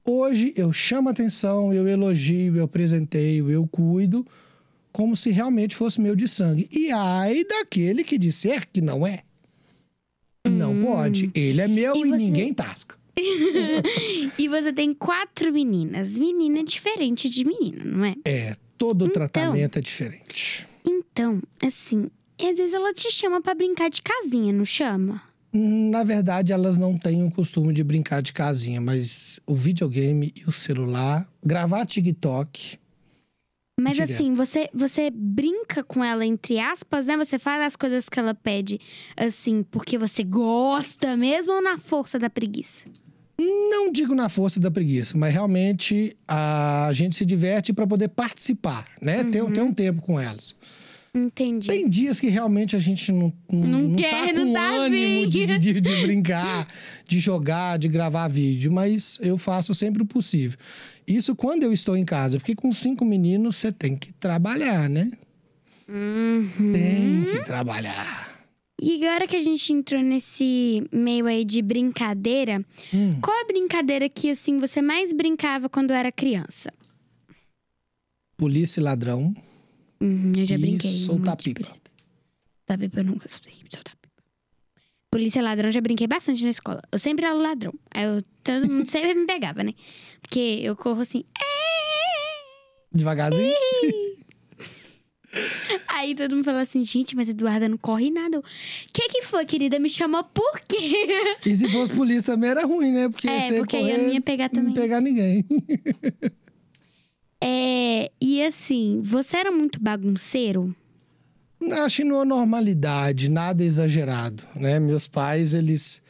Hoje 0.05 0.53
eu 0.55 0.71
chamo 0.71 1.09
atenção, 1.09 1.73
eu 1.73 1.87
elogio, 1.87 2.55
eu 2.55 2.67
presenteio, 2.67 3.49
eu 3.49 3.67
cuido, 3.67 4.25
como 4.93 5.17
se 5.17 5.29
realmente 5.31 5.75
fosse 5.75 5.99
meu 5.99 6.15
de 6.15 6.27
sangue. 6.27 6.69
E 6.71 6.89
ai 6.91 7.43
daquele 7.43 8.03
que 8.05 8.17
disser 8.17 8.65
que 8.71 8.79
não 8.79 9.05
é. 9.05 9.23
Não 10.47 10.81
pode. 10.81 11.29
Ele 11.33 11.59
é 11.61 11.67
meu 11.67 11.95
E 11.95 11.99
e, 12.01 12.05
você- 12.09 12.15
ninguém 12.17 12.53
tasca. 12.53 12.95
E 14.39 14.47
você 14.47 14.71
tem 14.73 14.93
quatro 14.93 15.51
meninas. 15.51 16.17
Menina 16.17 16.59
é 16.59 16.63
diferente 16.63 17.29
de 17.29 17.43
menino, 17.45 17.85
não 17.97 18.05
é? 18.05 18.15
É, 18.25 18.55
todo 18.77 19.05
Então. 19.05 19.13
tratamento 19.13 19.77
é 19.77 19.81
diferente. 19.81 20.67
Então, 20.85 21.41
assim, 21.63 22.09
às 22.39 22.57
vezes 22.57 22.73
ela 22.73 22.93
te 22.93 23.09
chama 23.11 23.41
pra 23.41 23.53
brincar 23.55 23.89
de 23.89 24.01
casinha, 24.01 24.51
não 24.53 24.65
chama? 24.65 25.21
Na 25.53 26.03
verdade, 26.03 26.51
elas 26.51 26.77
não 26.77 26.97
têm 26.97 27.23
o 27.23 27.29
costume 27.31 27.71
de 27.73 27.83
brincar 27.83 28.21
de 28.21 28.33
casinha, 28.33 28.81
mas 28.81 29.39
o 29.45 29.53
videogame 29.53 30.33
e 30.35 30.45
o 30.45 30.51
celular, 30.51 31.29
gravar 31.43 31.85
TikTok. 31.85 32.79
Mas 33.79 33.95
Direto. 33.95 34.11
assim, 34.11 34.33
você, 34.33 34.69
você 34.73 35.09
brinca 35.09 35.83
com 35.83 36.03
ela, 36.03 36.25
entre 36.25 36.59
aspas, 36.59 37.05
né? 37.05 37.17
Você 37.17 37.39
faz 37.39 37.61
as 37.63 37.75
coisas 37.75 38.07
que 38.07 38.19
ela 38.19 38.35
pede, 38.35 38.79
assim, 39.17 39.63
porque 39.63 39.97
você 39.97 40.23
gosta 40.23 41.17
mesmo 41.17 41.53
ou 41.53 41.61
na 41.61 41.77
força 41.77 42.19
da 42.19 42.29
preguiça? 42.29 42.85
Não 43.39 43.91
digo 43.91 44.13
na 44.13 44.29
força 44.29 44.59
da 44.59 44.69
preguiça, 44.69 45.17
mas 45.17 45.33
realmente 45.33 46.15
a 46.27 46.91
gente 46.93 47.15
se 47.15 47.25
diverte 47.25 47.73
para 47.73 47.87
poder 47.87 48.09
participar, 48.09 48.87
né? 49.01 49.23
Ter, 49.23 49.43
ter 49.51 49.61
um 49.61 49.73
tempo 49.73 50.03
com 50.03 50.19
elas. 50.19 50.55
Entendi. 51.15 51.67
Tem 51.67 51.87
dias 51.87 52.19
que 52.19 52.27
realmente 52.27 52.75
a 52.75 52.79
gente 52.79 53.11
não, 53.11 53.31
não, 53.51 53.59
Não 53.59 53.81
não 53.89 53.95
quer, 53.95 54.09
tá 54.09 54.33
com 54.33 54.45
não 54.45 54.53
tá 54.53 54.67
ânimo 54.71 55.27
de, 55.27 55.45
de- 55.59 55.79
de 55.79 56.01
brincar, 56.01 56.67
de 57.07 57.19
jogar, 57.19 57.77
de 57.77 57.87
gravar 57.87 58.27
vídeo, 58.27 58.71
mas 58.73 59.19
eu 59.21 59.37
faço 59.37 59.75
sempre 59.75 60.01
o 60.01 60.05
possível. 60.07 60.57
Isso 61.07 61.35
quando 61.35 61.61
eu 61.63 61.71
estou 61.71 61.95
em 61.95 62.03
casa, 62.03 62.39
porque 62.39 62.55
com 62.55 62.71
cinco 62.71 63.05
meninos 63.05 63.57
você 63.57 63.71
tem 63.71 63.95
que 63.95 64.11
trabalhar, 64.13 64.89
né? 64.89 65.11
Uhum. 65.87 66.71
Tem 66.73 67.23
que 67.25 67.45
trabalhar. 67.45 68.33
E 68.81 68.95
agora 69.05 69.27
que 69.27 69.35
a 69.35 69.39
gente 69.39 69.71
entrou 69.71 70.01
nesse 70.01 70.83
meio 70.91 71.27
aí 71.27 71.45
de 71.45 71.61
brincadeira, 71.61 72.65
Hum. 72.91 73.19
qual 73.21 73.39
a 73.39 73.45
brincadeira 73.45 74.09
que, 74.09 74.31
assim, 74.31 74.59
você 74.59 74.81
mais 74.81 75.13
brincava 75.13 75.69
quando 75.69 75.91
era 75.91 76.11
criança? 76.11 76.73
Polícia 78.35 78.79
e 78.81 78.83
ladrão. 78.83 79.33
Uhum, 80.03 80.33
eu 80.37 80.45
já 80.45 80.55
E 80.55 80.57
brinquei. 80.57 80.91
soltar 80.91 81.35
pipa. 81.37 81.63
Soltar 81.63 82.77
pipa 82.77 82.99
eu 82.99 83.03
não 83.05 83.13
gostei. 83.13 83.53
Soltar 83.73 83.95
pipa. 83.95 84.23
Polícia 85.09 85.41
ladrão 85.41 85.69
eu 85.69 85.73
já 85.73 85.79
brinquei 85.81 86.07
bastante 86.07 86.43
na 86.43 86.49
escola. 86.49 86.81
Eu 86.91 86.99
sempre 86.99 87.25
era 87.25 87.35
o 87.35 87.39
ladrão. 87.39 87.73
Aí 87.93 88.03
eu, 88.05 88.21
todo 88.43 88.69
mundo 88.69 88.89
sempre 88.89 89.13
me 89.13 89.25
pegava, 89.25 89.63
né? 89.63 89.73
Porque 90.21 90.59
eu 90.63 90.75
corro 90.75 91.01
assim. 91.01 91.23
Devagarzinho. 92.91 93.53
Aí 95.87 96.13
todo 96.13 96.35
mundo 96.35 96.45
falou 96.45 96.59
assim, 96.59 96.83
gente, 96.83 97.15
mas 97.15 97.27
Eduarda 97.27 97.67
não 97.67 97.77
corre 97.77 98.11
nada. 98.11 98.37
O 98.39 98.43
que 98.93 99.07
que 99.09 99.23
foi, 99.23 99.45
querida? 99.47 99.79
Me 99.79 99.89
chamou 99.89 100.23
por 100.25 100.59
quê? 100.61 101.07
E 101.45 101.55
se 101.55 101.67
fosse 101.69 101.91
polícia 101.93 102.33
também 102.33 102.51
era 102.51 102.65
ruim, 102.65 102.91
né? 102.91 103.09
Porque 103.09 103.27
É, 103.27 103.41
você 103.41 103.53
ia 103.53 103.57
porque 103.59 103.75
eu 103.77 103.79
correr, 103.81 103.97
não 103.97 104.13
ia 104.13 104.21
pegar 104.21 104.49
Não 104.53 104.61
também. 104.61 104.73
pegar 104.75 105.01
ninguém. 105.01 105.43
É, 107.45 108.09
e 108.21 108.41
assim, 108.41 109.01
você 109.03 109.35
era 109.35 109.51
muito 109.51 109.81
bagunceiro? 109.81 110.73
Acho 111.71 111.97
que 111.97 112.07
é 112.07 112.25
normalidade, 112.25 113.29
nada 113.29 113.61
exagerado, 113.63 114.43
né? 114.55 114.79
Meus 114.79 115.07
pais, 115.07 115.53
eles 115.53 116.01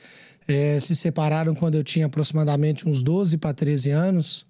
eh, 0.47 0.79
se 0.79 0.95
separaram 0.95 1.55
quando 1.55 1.75
eu 1.75 1.83
tinha 1.83 2.05
aproximadamente 2.05 2.87
uns 2.87 3.01
12 3.01 3.37
para 3.37 3.51
13 3.51 3.89
anos. 3.89 4.45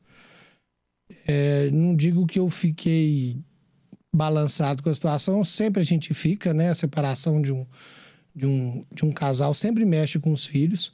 Eh, 1.25 1.69
não 1.71 1.95
digo 1.95 2.27
que 2.27 2.39
eu 2.39 2.49
fiquei 2.49 3.37
balançado 4.13 4.83
com 4.83 4.89
a 4.89 4.93
situação, 4.93 5.41
sempre 5.43 5.81
a 5.81 5.85
gente 5.85 6.13
fica, 6.13 6.53
né? 6.53 6.69
A 6.69 6.75
separação 6.75 7.41
de 7.41 7.53
um, 7.53 7.65
de 8.35 8.45
um, 8.45 8.85
de 8.91 9.05
um 9.05 9.11
casal 9.11 9.53
sempre 9.53 9.85
mexe 9.85 10.19
com 10.19 10.33
os 10.33 10.45
filhos. 10.45 10.93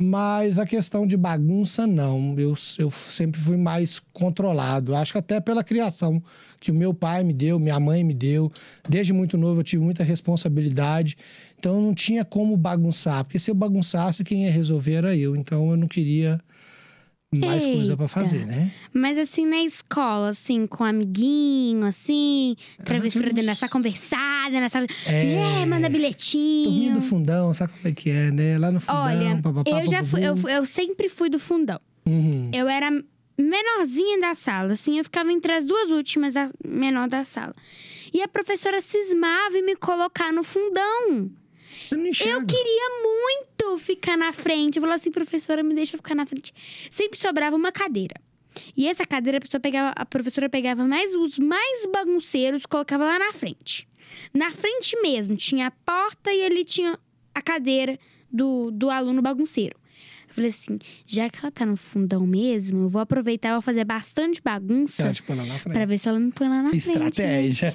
Mas 0.00 0.60
a 0.60 0.64
questão 0.64 1.04
de 1.04 1.16
bagunça, 1.16 1.84
não. 1.84 2.38
Eu, 2.38 2.54
eu 2.78 2.88
sempre 2.88 3.40
fui 3.40 3.56
mais 3.56 3.98
controlado. 4.12 4.94
Acho 4.94 5.12
que 5.12 5.18
até 5.18 5.40
pela 5.40 5.64
criação 5.64 6.22
que 6.60 6.70
o 6.70 6.74
meu 6.74 6.94
pai 6.94 7.24
me 7.24 7.32
deu, 7.32 7.58
minha 7.58 7.80
mãe 7.80 8.04
me 8.04 8.14
deu. 8.14 8.52
Desde 8.88 9.12
muito 9.12 9.36
novo 9.36 9.58
eu 9.58 9.64
tive 9.64 9.82
muita 9.82 10.04
responsabilidade. 10.04 11.16
Então 11.58 11.74
eu 11.74 11.82
não 11.82 11.94
tinha 11.94 12.24
como 12.24 12.56
bagunçar. 12.56 13.24
Porque 13.24 13.40
se 13.40 13.50
eu 13.50 13.56
bagunçasse, 13.56 14.22
quem 14.22 14.44
ia 14.44 14.52
resolver 14.52 14.94
era 14.94 15.16
eu. 15.16 15.34
Então 15.34 15.68
eu 15.70 15.76
não 15.76 15.88
queria 15.88 16.40
mais 17.34 17.64
coisa 17.66 17.94
para 17.94 18.04
Eita. 18.04 18.14
fazer, 18.14 18.46
né? 18.46 18.72
Mas 18.92 19.18
assim, 19.18 19.44
na 19.44 19.62
escola, 19.62 20.30
assim, 20.30 20.66
com 20.66 20.82
amiguinho, 20.82 21.84
assim, 21.84 22.56
travessura 22.82 23.30
dentro 23.32 23.54
sala, 23.54 23.70
conversada 23.70 24.58
na 24.60 24.68
sala. 24.68 24.86
É. 25.06 25.62
É, 25.62 25.66
manda 25.66 25.90
bilhetinho. 25.90 26.70
Turminha 26.70 26.92
do 26.94 27.02
fundão, 27.02 27.52
sabe 27.52 27.72
como 27.74 27.88
é 27.88 27.92
que 27.92 28.10
é, 28.10 28.30
né? 28.30 28.58
Lá 28.58 28.70
no 28.70 28.80
fundão, 28.80 29.02
Olha, 29.02 29.42
papapá, 29.42 29.70
eu 29.70 29.86
já 29.86 30.02
fui, 30.02 30.26
eu, 30.26 30.36
eu 30.48 30.64
sempre 30.64 31.08
fui 31.10 31.28
do 31.28 31.38
fundão. 31.38 31.78
Uhum. 32.06 32.50
Eu 32.54 32.66
era 32.66 32.90
menorzinha 33.38 34.18
da 34.20 34.34
sala, 34.34 34.72
assim, 34.72 34.96
eu 34.96 35.04
ficava 35.04 35.30
entre 35.30 35.52
as 35.52 35.66
duas 35.66 35.90
últimas 35.90 36.32
da 36.32 36.48
menor 36.66 37.08
da 37.08 37.24
sala. 37.24 37.54
E 38.12 38.22
a 38.22 38.28
professora 38.28 38.80
cismava 38.80 39.56
em 39.58 39.64
me 39.64 39.76
colocar 39.76 40.32
no 40.32 40.42
fundão. 40.42 41.30
Você 41.88 42.24
não. 42.24 42.40
Eu 42.40 42.46
queria 42.46 42.88
muito 43.02 43.78
ficar 43.78 44.16
na 44.16 44.32
frente. 44.32 44.76
Eu 44.76 44.80
falava 44.82 44.96
assim, 44.96 45.10
professora, 45.10 45.62
me 45.62 45.74
deixa 45.74 45.96
ficar 45.96 46.14
na 46.14 46.26
frente. 46.26 46.52
Sempre 46.90 47.18
sobrava 47.18 47.56
uma 47.56 47.72
cadeira. 47.72 48.14
E 48.76 48.86
essa 48.86 49.04
cadeira 49.04 49.38
a, 49.38 49.40
pessoa 49.40 49.60
pegava, 49.60 49.92
a 49.96 50.04
professora 50.04 50.48
pegava 50.48 50.86
mais 50.86 51.14
os 51.14 51.38
mais 51.38 51.86
bagunceiros 51.86 52.66
colocava 52.66 53.04
lá 53.04 53.18
na 53.18 53.32
frente. 53.32 53.88
Na 54.34 54.50
frente 54.50 55.00
mesmo, 55.00 55.36
tinha 55.36 55.68
a 55.68 55.70
porta 55.70 56.32
e 56.32 56.44
ali 56.44 56.64
tinha 56.64 56.98
a 57.34 57.42
cadeira 57.42 57.98
do, 58.30 58.70
do 58.70 58.90
aluno 58.90 59.22
bagunceiro. 59.22 59.78
Eu 60.38 60.42
falei 60.42 60.50
assim, 60.50 60.78
já 61.06 61.28
que 61.28 61.38
ela 61.40 61.50
tá 61.50 61.66
no 61.66 61.76
fundão 61.76 62.24
mesmo, 62.26 62.82
eu 62.84 62.88
vou 62.88 63.00
aproveitar 63.02 63.48
e 63.48 63.52
vou 63.52 63.62
fazer 63.62 63.84
bastante 63.84 64.40
bagunça 64.40 65.02
Ela 65.02 65.12
te 65.12 65.22
põe 65.22 65.36
lá 65.36 65.44
na 65.44 65.58
frente. 65.58 65.74
pra 65.74 65.84
ver 65.84 65.98
se 65.98 66.08
ela 66.08 66.20
me 66.20 66.30
põe 66.30 66.48
lá 66.48 66.62
na 66.62 66.70
frente. 66.70 66.86
né? 66.86 67.08
Estratégia. 67.08 67.74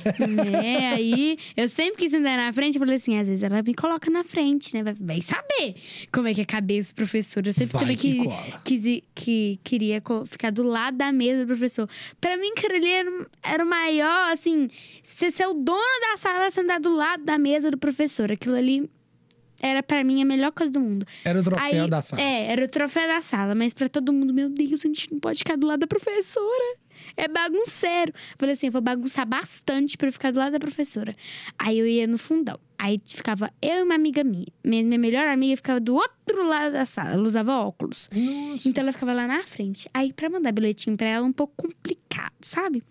É, 0.63 0.87
aí 0.93 1.37
eu 1.57 1.67
sempre 1.67 1.97
quis 2.03 2.13
andar 2.13 2.37
na 2.37 2.53
frente, 2.53 2.75
eu 2.75 2.79
falei 2.79 2.95
assim, 2.95 3.17
às 3.19 3.27
vezes 3.27 3.43
ela 3.43 3.61
me 3.61 3.73
coloca 3.73 4.09
na 4.09 4.23
frente, 4.23 4.73
né? 4.73 4.83
Vai, 4.83 4.95
vai 4.99 5.21
saber 5.21 5.75
como 6.11 6.27
é 6.27 6.33
que 6.33 6.39
é 6.41 6.43
a 6.43 6.47
cabeça 6.47 6.93
do 6.93 6.95
professor. 6.95 7.45
Eu 7.45 7.51
sempre 7.53 7.77
também 7.77 7.97
que 7.97 8.13
que, 8.13 8.79
quis, 8.79 9.01
que 9.13 9.59
queria 9.63 10.01
ficar 10.25 10.51
do 10.51 10.63
lado 10.63 10.97
da 10.97 11.11
mesa 11.11 11.41
do 11.41 11.47
professor. 11.47 11.89
Pra 12.21 12.37
mim, 12.37 12.49
aquilo 12.55 12.75
ali 12.75 12.89
era, 12.89 13.27
era 13.43 13.63
o 13.65 13.67
maior, 13.69 14.31
assim, 14.31 14.69
você 15.03 15.29
ser 15.31 15.47
o 15.47 15.53
dono 15.53 15.79
da 16.11 16.17
sala, 16.17 16.49
sentar 16.49 16.79
do 16.79 16.95
lado 16.95 17.23
da 17.23 17.37
mesa 17.37 17.69
do 17.71 17.77
professor. 17.77 18.31
Aquilo 18.31 18.55
ali 18.55 18.89
era 19.63 19.81
pra 19.81 20.03
mim 20.03 20.21
a 20.21 20.25
melhor 20.25 20.51
coisa 20.51 20.71
do 20.71 20.79
mundo. 20.79 21.05
Era 21.23 21.39
o 21.39 21.43
troféu 21.43 21.83
Aí- 21.83 21.89
da 21.89 22.01
sala. 22.01 22.21
É, 22.21 22.51
era 22.51 22.65
o 22.65 22.67
troféu 22.67 23.07
da 23.07 23.21
sala, 23.21 23.55
mas 23.55 23.73
pra 23.73 23.87
todo 23.87 24.11
mundo, 24.11 24.33
meu 24.33 24.49
Deus, 24.49 24.81
a 24.85 24.87
gente 24.87 25.11
não 25.11 25.19
pode 25.19 25.39
ficar 25.39 25.55
do 25.57 25.65
lado 25.65 25.79
da 25.79 25.87
professora. 25.87 26.77
É 27.17 27.27
bagunceiro. 27.27 28.13
Falei 28.37 28.53
assim, 28.53 28.67
eu 28.67 28.71
vou 28.71 28.81
bagunçar 28.81 29.25
bastante 29.27 29.97
pra 29.97 30.11
ficar 30.11 30.31
do 30.31 30.39
lado 30.39 30.53
da 30.53 30.59
professora. 30.59 31.13
Aí 31.57 31.77
eu 31.79 31.87
ia 31.87 32.05
no 32.07 32.17
fundão. 32.17 32.57
Aí 32.77 32.99
ficava 33.05 33.51
eu 33.61 33.79
e 33.79 33.83
uma 33.83 33.95
amiga 33.95 34.23
minha. 34.23 34.47
Minha, 34.63 34.97
melhor 34.97 35.27
amiga 35.27 35.55
ficava 35.57 35.79
do 35.79 35.95
outro 35.95 36.47
lado 36.47 36.73
da 36.73 36.85
sala. 36.85 37.11
Ela 37.11 37.23
usava 37.27 37.55
óculos. 37.55 38.09
Nossa. 38.13 38.67
Então 38.69 38.81
ela 38.83 38.91
ficava 38.93 39.13
lá 39.13 39.27
na 39.27 39.43
frente. 39.43 39.89
Aí 39.93 40.13
pra 40.13 40.29
mandar 40.29 40.51
bilhetinho 40.51 40.95
pra 40.95 41.07
ela, 41.07 41.25
é 41.25 41.29
um 41.29 41.33
pouco 41.33 41.53
complicado, 41.57 42.33
sabe? 42.41 42.83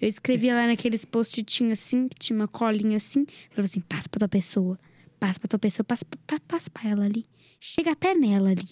Eu 0.00 0.08
escrevia 0.08 0.54
lá 0.54 0.66
naqueles 0.66 1.04
post-it 1.04 1.70
assim, 1.72 2.08
que 2.08 2.18
tinha 2.18 2.36
uma 2.38 2.48
colinha 2.48 2.96
assim. 2.96 3.26
Falava 3.50 3.68
assim, 3.68 3.80
passa 3.80 4.08
pra 4.08 4.20
tua 4.20 4.28
pessoa. 4.28 4.78
Passa 5.20 5.38
pra 5.38 5.46
tua 5.48 5.58
pessoa, 5.58 5.84
passa, 5.84 6.04
pra- 6.26 6.40
passa 6.48 6.70
pra 6.70 6.88
ela 6.90 7.04
ali. 7.04 7.24
Chega 7.60 7.92
até 7.92 8.14
nela 8.14 8.50
ali. 8.50 8.66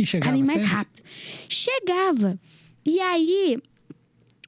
E 0.00 0.04
chegava 0.04 0.32
Caminho 0.32 0.46
mais 0.46 0.60
sempre? 0.60 0.74
rápido. 0.74 1.02
Chegava. 1.48 2.38
E 2.84 3.00
aí, 3.00 3.58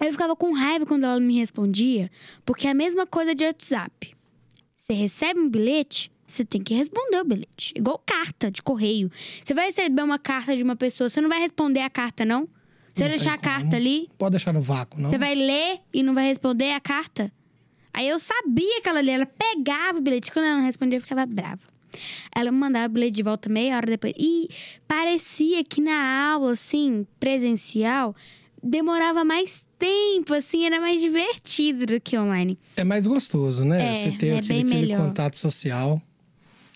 eu 0.00 0.12
ficava 0.12 0.34
com 0.36 0.52
raiva 0.52 0.84
quando 0.86 1.04
ela 1.04 1.20
me 1.20 1.34
respondia, 1.38 2.10
porque 2.44 2.66
é 2.66 2.70
a 2.70 2.74
mesma 2.74 3.06
coisa 3.06 3.34
de 3.34 3.44
WhatsApp. 3.44 4.12
Você 4.76 4.92
recebe 4.92 5.38
um 5.40 5.48
bilhete, 5.48 6.10
você 6.26 6.44
tem 6.44 6.60
que 6.62 6.74
responder 6.74 7.20
o 7.20 7.24
bilhete. 7.24 7.72
Igual 7.76 8.02
carta 8.04 8.50
de 8.50 8.60
correio. 8.62 9.10
Você 9.44 9.54
vai 9.54 9.66
receber 9.66 10.02
uma 10.02 10.18
carta 10.18 10.56
de 10.56 10.62
uma 10.62 10.74
pessoa, 10.76 11.08
você 11.08 11.20
não 11.20 11.28
vai 11.28 11.38
responder 11.40 11.80
a 11.80 11.90
carta, 11.90 12.24
não? 12.24 12.48
Você 12.92 13.04
vai 13.04 13.10
Não 13.10 13.16
deixar 13.16 13.34
a 13.34 13.38
como. 13.38 13.48
carta 13.50 13.76
ali, 13.76 14.08
Pode 14.18 14.32
deixar 14.32 14.52
no 14.52 14.60
vácuo, 14.60 15.00
não? 15.00 15.10
você 15.10 15.18
vai 15.18 15.34
ler 15.34 15.80
e 15.94 16.02
não 16.02 16.12
vai 16.14 16.26
responder 16.26 16.72
a 16.72 16.80
carta? 16.80 17.32
Aí 17.92 18.08
eu 18.08 18.18
sabia 18.18 18.80
que 18.82 18.88
ela 18.88 19.00
lia, 19.00 19.14
ela 19.14 19.26
pegava 19.26 19.98
o 19.98 20.00
bilhete. 20.00 20.30
Quando 20.32 20.46
ela 20.46 20.56
não 20.58 20.64
respondia, 20.64 20.96
eu 20.98 21.02
ficava 21.02 21.26
brava. 21.26 21.60
Ela 22.34 22.52
me 22.52 22.58
mandava 22.58 22.86
o 22.86 22.88
bilhete 22.94 23.16
de 23.16 23.22
volta 23.22 23.48
meia 23.52 23.76
hora 23.76 23.86
depois. 23.86 24.14
E 24.16 24.48
parecia 24.86 25.62
que 25.64 25.80
na 25.80 26.30
aula, 26.32 26.52
assim, 26.52 27.06
presencial, 27.18 28.14
demorava 28.62 29.24
mais 29.24 29.66
tempo, 29.78 30.34
assim, 30.34 30.64
era 30.66 30.78
mais 30.80 31.00
divertido 31.00 31.86
do 31.86 32.00
que 32.00 32.16
online. 32.18 32.58
É 32.76 32.84
mais 32.84 33.06
gostoso, 33.06 33.64
né? 33.64 33.90
É, 33.90 33.94
Você 33.94 34.10
ter 34.12 34.28
é 34.28 34.38
aquele, 34.38 34.60
aquele 34.74 34.96
contato 34.96 35.36
social. 35.38 36.00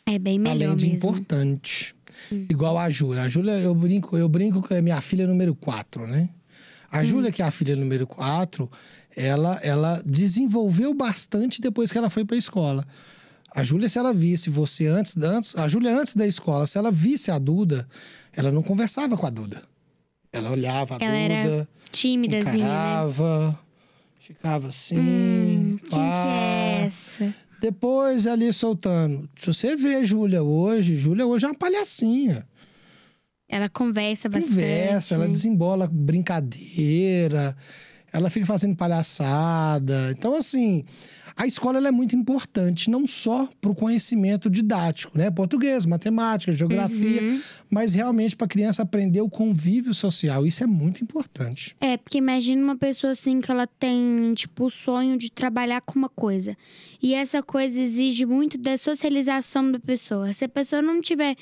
É 0.06 0.18
bem 0.18 0.38
melhor 0.38 0.54
além 0.54 0.76
de 0.76 0.86
mesmo. 0.86 0.96
importante. 0.98 1.94
Igual 2.30 2.78
a 2.78 2.88
Júlia. 2.90 3.22
A 3.22 3.28
Júlia, 3.28 3.52
eu 3.52 3.74
brinco, 3.74 4.16
eu 4.16 4.28
brinco 4.28 4.62
que 4.62 4.74
é 4.74 4.80
minha 4.80 5.00
filha 5.00 5.26
número 5.26 5.54
4, 5.54 6.06
né? 6.06 6.28
A 6.90 7.00
Hum. 7.00 7.04
Júlia, 7.04 7.32
que 7.32 7.42
é 7.42 7.44
a 7.44 7.50
filha 7.50 7.74
número 7.76 8.06
4, 8.06 8.70
ela, 9.16 9.58
ela 9.62 10.02
desenvolveu 10.04 10.92
bastante 10.94 11.60
depois 11.60 11.90
que 11.92 11.98
ela 11.98 12.10
foi 12.10 12.24
pra 12.24 12.36
escola. 12.36 12.84
A 13.54 13.62
Júlia, 13.62 13.88
se 13.88 13.98
ela 13.98 14.12
visse 14.12 14.50
você 14.50 14.86
antes, 14.86 15.16
antes, 15.16 15.56
a 15.56 15.68
Júlia 15.68 15.96
antes 15.96 16.14
da 16.16 16.26
escola, 16.26 16.66
se 16.66 16.76
ela 16.76 16.90
visse 16.90 17.30
a 17.30 17.38
Duda, 17.38 17.86
ela 18.32 18.50
não 18.50 18.62
conversava 18.62 19.16
com 19.16 19.26
a 19.26 19.30
Duda. 19.30 19.62
Ela 20.32 20.50
olhava 20.50 20.96
a 20.96 21.04
Ela 21.04 21.14
era 21.16 21.48
Duda, 21.48 21.68
Tímidazinha, 21.92 22.64
né? 22.64 22.64
encarava, 22.64 23.58
ficava 24.18 24.68
assim, 24.68 24.98
Hum, 24.98 25.76
quem 25.78 25.88
que 25.88 25.94
pá. 25.94 26.26
é 26.26 26.84
essa? 26.86 27.34
Depois 27.60 28.26
ali 28.26 28.52
soltando. 28.52 29.30
Se 29.38 29.46
você 29.46 29.76
vê 29.76 29.94
a 29.96 30.04
Júlia 30.04 30.42
hoje, 30.42 30.96
Júlia 30.96 31.24
hoje 31.24 31.44
é 31.44 31.48
uma 31.48 31.54
palhacinha. 31.54 32.44
Ela 33.48 33.68
conversa 33.68 34.28
bastante. 34.28 34.50
Conversa, 34.52 35.14
ela 35.14 35.26
né? 35.26 35.32
desembola 35.32 35.86
brincadeira, 35.86 37.56
ela 38.14 38.30
fica 38.30 38.46
fazendo 38.46 38.74
palhaçada. 38.76 40.10
Então, 40.16 40.34
assim, 40.34 40.84
A 41.36 41.48
escola 41.48 41.88
é 41.88 41.90
muito 41.90 42.14
importante, 42.14 42.88
não 42.88 43.08
só 43.08 43.48
para 43.60 43.68
o 43.68 43.74
conhecimento 43.74 44.48
didático, 44.48 45.18
né? 45.18 45.32
Português, 45.32 45.84
matemática, 45.84 46.52
geografia, 46.52 47.20
Uhum. 47.20 47.40
mas 47.68 47.92
realmente 47.92 48.36
para 48.36 48.44
a 48.44 48.48
criança 48.48 48.82
aprender 48.82 49.20
o 49.20 49.28
convívio 49.28 49.92
social. 49.92 50.46
Isso 50.46 50.62
é 50.62 50.66
muito 50.68 51.02
importante. 51.02 51.74
É, 51.80 51.96
porque 51.96 52.18
imagina 52.18 52.62
uma 52.62 52.76
pessoa 52.76 53.10
assim 53.14 53.40
que 53.40 53.50
ela 53.50 53.66
tem, 53.66 54.32
tipo, 54.36 54.66
o 54.66 54.70
sonho 54.70 55.18
de 55.18 55.28
trabalhar 55.28 55.80
com 55.80 55.98
uma 55.98 56.08
coisa. 56.08 56.56
E 57.02 57.14
essa 57.14 57.42
coisa 57.42 57.80
exige 57.80 58.24
muito 58.24 58.56
da 58.56 58.78
socialização 58.78 59.72
da 59.72 59.80
pessoa. 59.80 60.32
Se 60.32 60.44
a 60.44 60.48
pessoa 60.48 60.80
não 60.80 61.00
tiver 61.00 61.34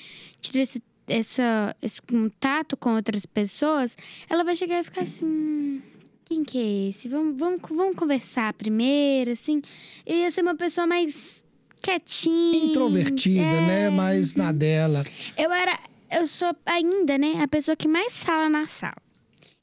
esse, 0.54 0.80
essa, 1.06 1.76
esse 1.82 2.00
contato 2.00 2.78
com 2.78 2.94
outras 2.94 3.26
pessoas, 3.26 3.94
ela 4.30 4.42
vai 4.42 4.56
chegar 4.56 4.80
e 4.80 4.84
ficar 4.84 5.02
assim. 5.02 5.82
"Hum, 6.32 6.34
Quem 6.34 6.44
que 6.44 6.58
é 6.58 6.88
esse? 6.88 7.08
Vamos, 7.08 7.36
vamos, 7.38 7.60
vamos 7.68 7.96
conversar 7.96 8.52
primeiro, 8.54 9.32
assim. 9.32 9.60
Eu 10.06 10.16
ia 10.16 10.30
ser 10.30 10.42
uma 10.42 10.54
pessoa 10.54 10.86
mais 10.86 11.42
quietinha. 11.82 12.70
Introvertida, 12.70 13.42
é. 13.42 13.66
né? 13.66 13.90
Mas 13.90 14.34
na 14.34 14.52
dela. 14.52 15.04
Eu 15.36 15.52
era. 15.52 15.78
Eu 16.10 16.26
sou 16.26 16.54
ainda, 16.66 17.18
né? 17.18 17.42
A 17.42 17.48
pessoa 17.48 17.76
que 17.76 17.88
mais 17.88 18.22
fala 18.22 18.48
na 18.48 18.66
sala. 18.66 18.96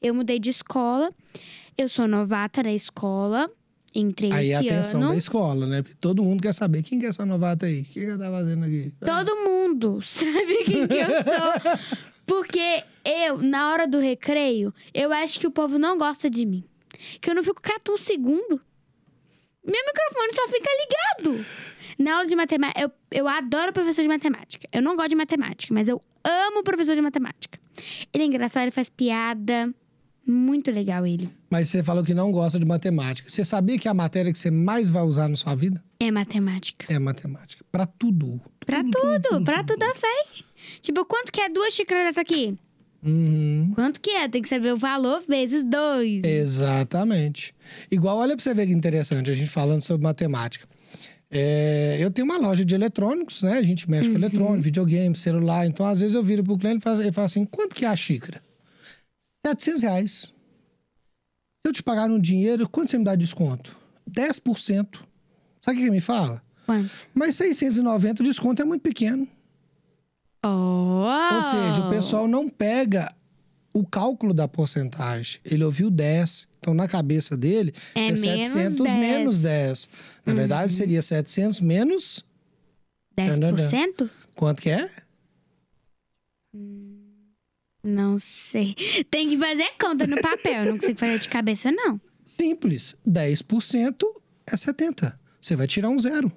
Eu 0.02 0.14
mudei 0.14 0.40
de 0.40 0.50
escola. 0.50 1.10
Eu 1.78 1.88
sou 1.88 2.08
novata 2.08 2.64
na 2.64 2.74
escola. 2.74 3.50
Entrei 3.96 4.32
Aí 4.32 4.54
a 4.54 4.60
esse 4.60 4.70
atenção 4.70 5.02
ano. 5.02 5.12
da 5.12 5.18
escola, 5.18 5.66
né? 5.66 5.82
Porque 5.82 5.98
todo 6.00 6.24
mundo 6.24 6.42
quer 6.42 6.54
saber 6.54 6.84
quem 6.84 7.00
que 7.00 7.06
é 7.06 7.10
essa 7.10 7.26
novata 7.26 7.66
aí. 7.66 7.82
O 7.82 7.86
que, 7.86 8.00
que 8.02 8.06
ela 8.06 8.20
tá 8.20 8.30
fazendo 8.30 8.66
aqui? 8.66 8.94
Todo 9.04 9.36
mundo 9.36 10.00
sabe 10.06 10.64
quem 10.66 10.88
que 10.88 10.96
eu 10.96 11.08
sou. 11.08 11.80
Porque 12.28 12.84
eu, 13.06 13.38
na 13.40 13.72
hora 13.72 13.88
do 13.88 14.00
recreio, 14.00 14.74
eu 14.94 15.12
acho 15.14 15.40
que 15.40 15.48
o 15.48 15.52
povo 15.52 15.78
não 15.80 15.98
gosta 15.98 16.30
de 16.30 16.46
mim. 16.46 16.64
Que 17.22 17.30
eu 17.30 17.36
não 17.36 17.44
fico 17.44 17.62
quieto 17.62 17.92
um 17.94 17.98
segundo. 17.98 18.62
Meu 19.66 19.86
microfone 19.86 20.34
só 20.34 20.48
fica 20.48 20.70
ligado. 20.82 21.46
Na 21.98 22.16
aula 22.16 22.26
de 22.26 22.36
matemática, 22.36 22.82
eu, 22.82 22.92
eu 23.12 23.28
adoro 23.28 23.74
professor 23.74 24.02
de 24.02 24.08
matemática. 24.08 24.68
Eu 24.72 24.82
não 24.82 24.96
gosto 24.96 25.10
de 25.10 25.16
matemática, 25.16 25.74
mas 25.74 25.88
eu 25.88 26.02
amo 26.24 26.64
professor 26.64 26.96
de 26.96 27.02
matemática. 27.02 27.60
Ele 28.14 28.24
é 28.24 28.28
engraçado, 28.28 28.64
ele 28.64 28.72
faz 28.72 28.90
piada. 28.90 29.74
Muito 30.26 30.70
legal 30.72 31.06
ele. 31.08 31.28
Mas 31.50 31.70
você 31.70 31.84
falou 31.84 32.04
que 32.04 32.14
não 32.14 32.32
gosta 32.32 32.60
de 32.60 32.66
matemática. 32.66 33.28
Você 33.30 33.44
sabia 33.44 33.80
que 33.80 33.88
a 33.88 33.94
matéria 33.94 34.32
que 34.32 34.38
você 34.38 34.52
mais 34.52 34.90
vai 34.90 35.02
usar 35.04 35.28
na 35.28 35.36
sua 35.36 35.56
vida 35.56 35.84
É 36.00 36.12
matemática. 36.12 36.86
é 36.94 37.00
matemática? 37.00 37.66
Pra 37.72 37.86
tudo. 37.88 38.40
Pra 38.66 38.84
tudo, 38.84 39.44
pra 39.44 39.64
tudo 39.64 39.84
eu 39.84 39.94
sei. 39.94 40.26
Tipo, 40.82 41.04
quanto 41.06 41.32
que 41.32 41.42
é 41.42 41.50
duas 41.50 41.74
xícaras 41.74 42.04
dessa 42.06 42.22
aqui? 42.22 42.58
Uhum. 43.04 43.72
Quanto 43.76 44.02
que 44.02 44.12
é? 44.12 44.28
Tem 44.28 44.42
que 44.42 44.48
saber 44.48 44.74
o 44.74 44.78
valor 44.78 45.24
vezes 45.28 45.64
dois. 45.64 46.24
Exatamente. 46.24 47.54
Igual, 47.90 48.18
olha 48.18 48.36
pra 48.36 48.44
você 48.44 48.54
ver 48.54 48.68
que 48.68 48.74
interessante, 48.74 49.30
a 49.30 49.36
gente 49.36 49.50
falando 49.50 49.82
sobre 49.82 50.04
matemática. 50.04 50.68
É, 51.32 51.98
eu 52.00 52.10
tenho 52.10 52.26
uma 52.26 52.38
loja 52.38 52.66
de 52.66 52.74
eletrônicos, 52.74 53.44
né? 53.44 53.54
A 53.54 53.64
gente 53.64 53.90
mexe 53.90 54.10
com 54.10 54.16
eletrônico, 54.16 54.62
videogame, 54.62 55.16
celular. 55.16 55.66
Então, 55.66 55.86
às 55.86 56.00
vezes, 56.00 56.16
eu 56.16 56.24
viro 56.24 56.44
pro 56.44 56.58
cliente 56.58 56.80
e 56.80 56.82
falo, 56.82 57.02
ele 57.02 57.12
fala 57.12 57.26
assim: 57.26 57.46
quanto 57.46 57.76
que 57.76 57.86
é 57.86 57.88
a 57.88 57.96
xícara? 57.96 58.42
700 59.46 59.84
reais. 59.84 60.12
Se 60.12 60.34
eu 61.66 61.72
te 61.72 61.84
pagar 61.84 62.10
no 62.10 62.20
dinheiro, 62.20 62.68
quanto 62.68 62.90
você 62.90 62.98
me 62.98 63.04
dá 63.04 63.16
de 63.16 63.24
desconto? 63.24 63.78
10%. 64.10 65.00
Sabe 65.62 65.78
o 65.78 65.80
que 65.80 65.86
ele 65.86 65.92
me 65.92 66.02
fala? 66.02 66.42
Quanto? 66.66 67.10
Mas 67.14 67.36
690 67.36 68.24
o 68.24 68.26
desconto 68.26 68.62
é 68.62 68.66
muito 68.66 68.82
pequeno. 68.82 69.28
Oh! 70.44 71.36
Ou 71.36 71.42
seja, 71.42 71.86
o 71.86 71.90
pessoal 71.90 72.28
não 72.28 72.50
pega 72.50 73.14
o 73.74 73.86
cálculo 73.86 74.34
da 74.34 74.48
porcentagem. 74.48 75.40
Ele 75.46 75.64
ouviu 75.64 75.90
10. 75.90 76.48
Então, 76.60 76.74
na 76.74 76.88
cabeça 76.88 77.38
dele, 77.38 77.74
É 77.96 78.00
é, 78.00 78.04
menos 78.12 78.20
700 78.20 78.84
10. 78.84 78.96
menos 78.96 79.40
10. 79.40 79.90
Na 80.26 80.34
verdade, 80.34 80.74
seria 80.74 81.02
700 81.02 81.62
menos... 81.62 82.26
10%? 83.18 84.10
Quanto 84.34 84.62
que 84.62 84.70
é? 84.70 84.90
Não 87.84 88.18
sei. 88.20 88.76
Tem 89.10 89.30
que 89.30 89.38
fazer 89.38 89.70
conta 89.80 90.06
no 90.08 90.20
papel. 90.22 90.66
Não 90.66 90.78
consigo 90.78 91.00
fazer 91.00 91.20
de 91.20 91.30
cabeça, 91.30 91.72
não. 91.72 92.00
Simples. 92.24 92.96
10% 93.08 94.04
é 94.48 94.56
70. 94.58 95.20
Você 95.42 95.56
vai 95.56 95.68
tirar 95.68 95.90
um 95.90 96.00
zero. 96.00 96.32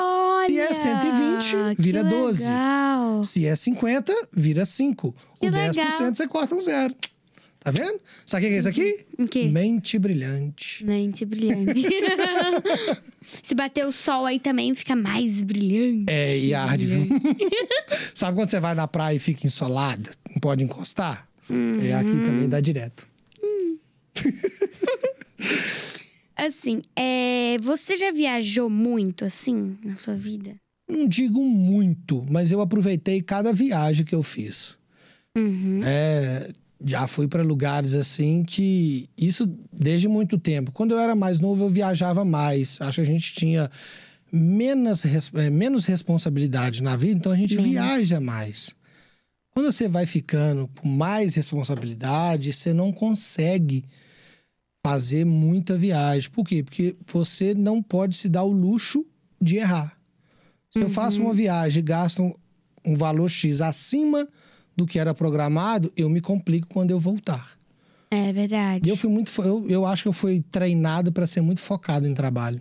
Olha! 0.00 0.48
Se 0.48 0.58
é 0.58 0.72
120, 0.72 1.76
que 1.76 1.82
vira 1.82 2.04
12. 2.04 2.44
legal. 2.44 3.24
Se 3.24 3.46
é 3.46 3.54
50, 3.54 4.14
vira 4.32 4.64
5. 4.64 5.14
Que 5.40 5.48
o 5.48 5.50
10% 5.50 5.76
legal. 5.76 6.14
você 6.14 6.28
corta 6.28 6.54
um 6.54 6.60
zero. 6.60 6.94
Tá 7.60 7.72
vendo? 7.72 8.00
Sabe 8.24 8.46
o 8.46 8.48
que 8.48 8.54
é 8.54 8.58
isso 8.58 8.68
aqui? 8.68 9.04
O 9.18 9.26
quê? 9.26 9.44
Mente 9.44 9.98
brilhante. 9.98 10.84
Mente 10.86 11.24
brilhante. 11.24 11.82
Se 13.42 13.54
bater 13.54 13.84
o 13.84 13.92
sol 13.92 14.24
aí 14.24 14.38
também 14.38 14.74
fica 14.74 14.94
mais 14.94 15.42
brilhante. 15.42 16.04
É, 16.08 16.38
e 16.38 16.54
arde, 16.54 16.86
viu? 16.86 17.08
Sabe 18.14 18.36
quando 18.38 18.48
você 18.48 18.60
vai 18.60 18.74
na 18.74 18.86
praia 18.86 19.16
e 19.16 19.18
fica 19.18 19.46
ensolada? 19.46 20.08
Não 20.30 20.38
pode 20.40 20.62
encostar? 20.62 21.28
É 21.82 21.94
aqui 21.94 22.10
também 22.10 22.48
dá 22.48 22.60
direto. 22.60 23.06
Assim, 26.38 26.80
é, 26.94 27.56
você 27.60 27.96
já 27.96 28.12
viajou 28.12 28.70
muito, 28.70 29.24
assim, 29.24 29.76
na 29.84 29.96
sua 29.96 30.14
vida? 30.14 30.54
Não 30.88 31.06
digo 31.06 31.44
muito, 31.44 32.24
mas 32.30 32.52
eu 32.52 32.60
aproveitei 32.60 33.20
cada 33.20 33.52
viagem 33.52 34.06
que 34.06 34.14
eu 34.14 34.22
fiz. 34.22 34.78
Uhum. 35.36 35.80
É, 35.84 36.50
já 36.84 37.06
fui 37.06 37.26
para 37.26 37.42
lugares 37.42 37.92
assim 37.92 38.44
que 38.44 39.08
isso 39.16 39.46
desde 39.72 40.08
muito 40.08 40.38
tempo. 40.38 40.72
Quando 40.72 40.92
eu 40.92 40.98
era 40.98 41.14
mais 41.14 41.40
novo 41.40 41.64
eu 41.64 41.68
viajava 41.68 42.24
mais. 42.24 42.80
Acho 42.80 42.96
que 42.96 43.00
a 43.08 43.12
gente 43.12 43.34
tinha 43.34 43.70
menos, 44.32 45.04
eh, 45.04 45.50
menos 45.50 45.84
responsabilidade 45.84 46.82
na 46.82 46.96
vida, 46.96 47.18
então 47.18 47.32
a 47.32 47.36
gente 47.36 47.56
Menos. 47.56 47.70
viaja 47.70 48.20
mais. 48.20 48.74
Quando 49.50 49.72
você 49.72 49.88
vai 49.88 50.06
ficando 50.06 50.68
com 50.68 50.88
mais 50.88 51.34
responsabilidade, 51.34 52.52
você 52.52 52.72
não 52.72 52.92
consegue 52.92 53.84
fazer 54.88 55.24
muita 55.26 55.76
viagem. 55.76 56.30
Por 56.30 56.44
quê? 56.44 56.62
Porque 56.62 56.96
você 57.06 57.54
não 57.54 57.82
pode 57.82 58.16
se 58.16 58.28
dar 58.28 58.44
o 58.44 58.52
luxo 58.52 59.04
de 59.40 59.56
errar. 59.56 59.98
Se 60.70 60.80
eu 60.80 60.88
faço 60.88 61.20
uma 61.20 61.34
viagem 61.34 61.80
e 61.80 61.82
gasto 61.82 62.22
um, 62.22 62.32
um 62.84 62.94
valor 62.94 63.28
X 63.28 63.60
acima 63.60 64.26
do 64.74 64.86
que 64.86 64.98
era 64.98 65.12
programado, 65.12 65.92
eu 65.96 66.08
me 66.08 66.20
complico 66.20 66.68
quando 66.68 66.90
eu 66.90 66.98
voltar. 66.98 67.58
É 68.10 68.32
verdade. 68.32 68.88
E 68.88 68.90
eu 68.90 68.96
fui 68.96 69.10
muito, 69.10 69.30
eu, 69.42 69.68
eu 69.68 69.84
acho 69.84 70.04
que 70.04 70.08
eu 70.08 70.12
fui 70.12 70.42
treinado 70.50 71.12
para 71.12 71.26
ser 71.26 71.42
muito 71.42 71.60
focado 71.60 72.06
em 72.06 72.14
trabalho. 72.14 72.60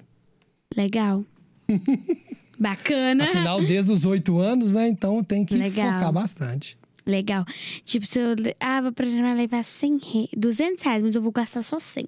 Legal. 0.76 1.24
Bacana. 2.60 3.24
Afinal, 3.24 3.62
desde 3.64 3.92
os 3.92 4.06
oito 4.06 4.38
anos, 4.38 4.74
né? 4.74 4.88
Então 4.90 5.24
tem 5.24 5.46
que 5.46 5.56
Legal. 5.56 5.94
focar 5.94 6.12
bastante. 6.12 6.78
Legal. 7.06 7.46
Tipo, 7.86 8.06
se 8.06 8.20
eu. 8.20 8.36
Ah, 8.60 8.82
vou 8.82 8.92
programar 8.92 9.36
levar 9.38 9.64
100 9.64 9.98
re... 9.98 10.30
200 10.36 10.84
reais, 10.84 11.04
mas 11.04 11.16
eu 11.16 11.22
vou 11.22 11.32
gastar 11.32 11.62
só 11.62 11.80
100. 11.80 12.06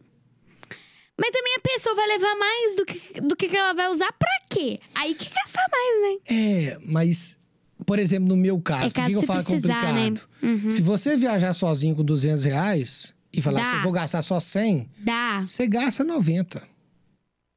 Mas 1.20 1.32
também 1.32 1.56
a 1.58 1.60
pessoa 1.60 1.96
vai 1.96 2.08
levar 2.08 2.36
mais 2.36 2.76
do 2.78 2.86
que, 2.86 3.22
do 3.22 3.36
que 3.36 3.56
ela 3.58 3.74
vai 3.74 3.90
usar 3.92 4.12
pra 4.14 4.30
quê? 4.50 4.80
Aí 4.96 5.14
que 5.14 5.30
gastar 5.30 5.66
mais, 5.70 6.02
né? 6.02 6.20
É, 6.36 6.78
mas, 6.86 7.38
por 7.86 8.00
exemplo, 8.00 8.28
no 8.30 8.38
meu 8.38 8.60
caso, 8.62 8.86
É 8.86 8.90
por 8.90 9.06
que 9.06 9.12
eu 9.14 9.22
falo 9.24 9.44
precisar, 9.44 9.94
né? 9.94 10.06
complicado? 10.12 10.72
Se 10.72 10.82
você 10.82 11.18
viajar 11.18 11.54
sozinho 11.54 11.96
com 11.96 12.04
200 12.06 12.46
reais 12.46 13.14
e 13.34 13.42
falar 13.42 13.62
Dá. 13.62 13.72
assim, 13.72 13.82
vou 13.82 13.92
gastar 13.92 14.22
só 14.22 14.40
100, 14.40 14.90
Dá. 15.00 15.44
você 15.46 15.68
gasta 15.68 16.04
90. 16.06 16.66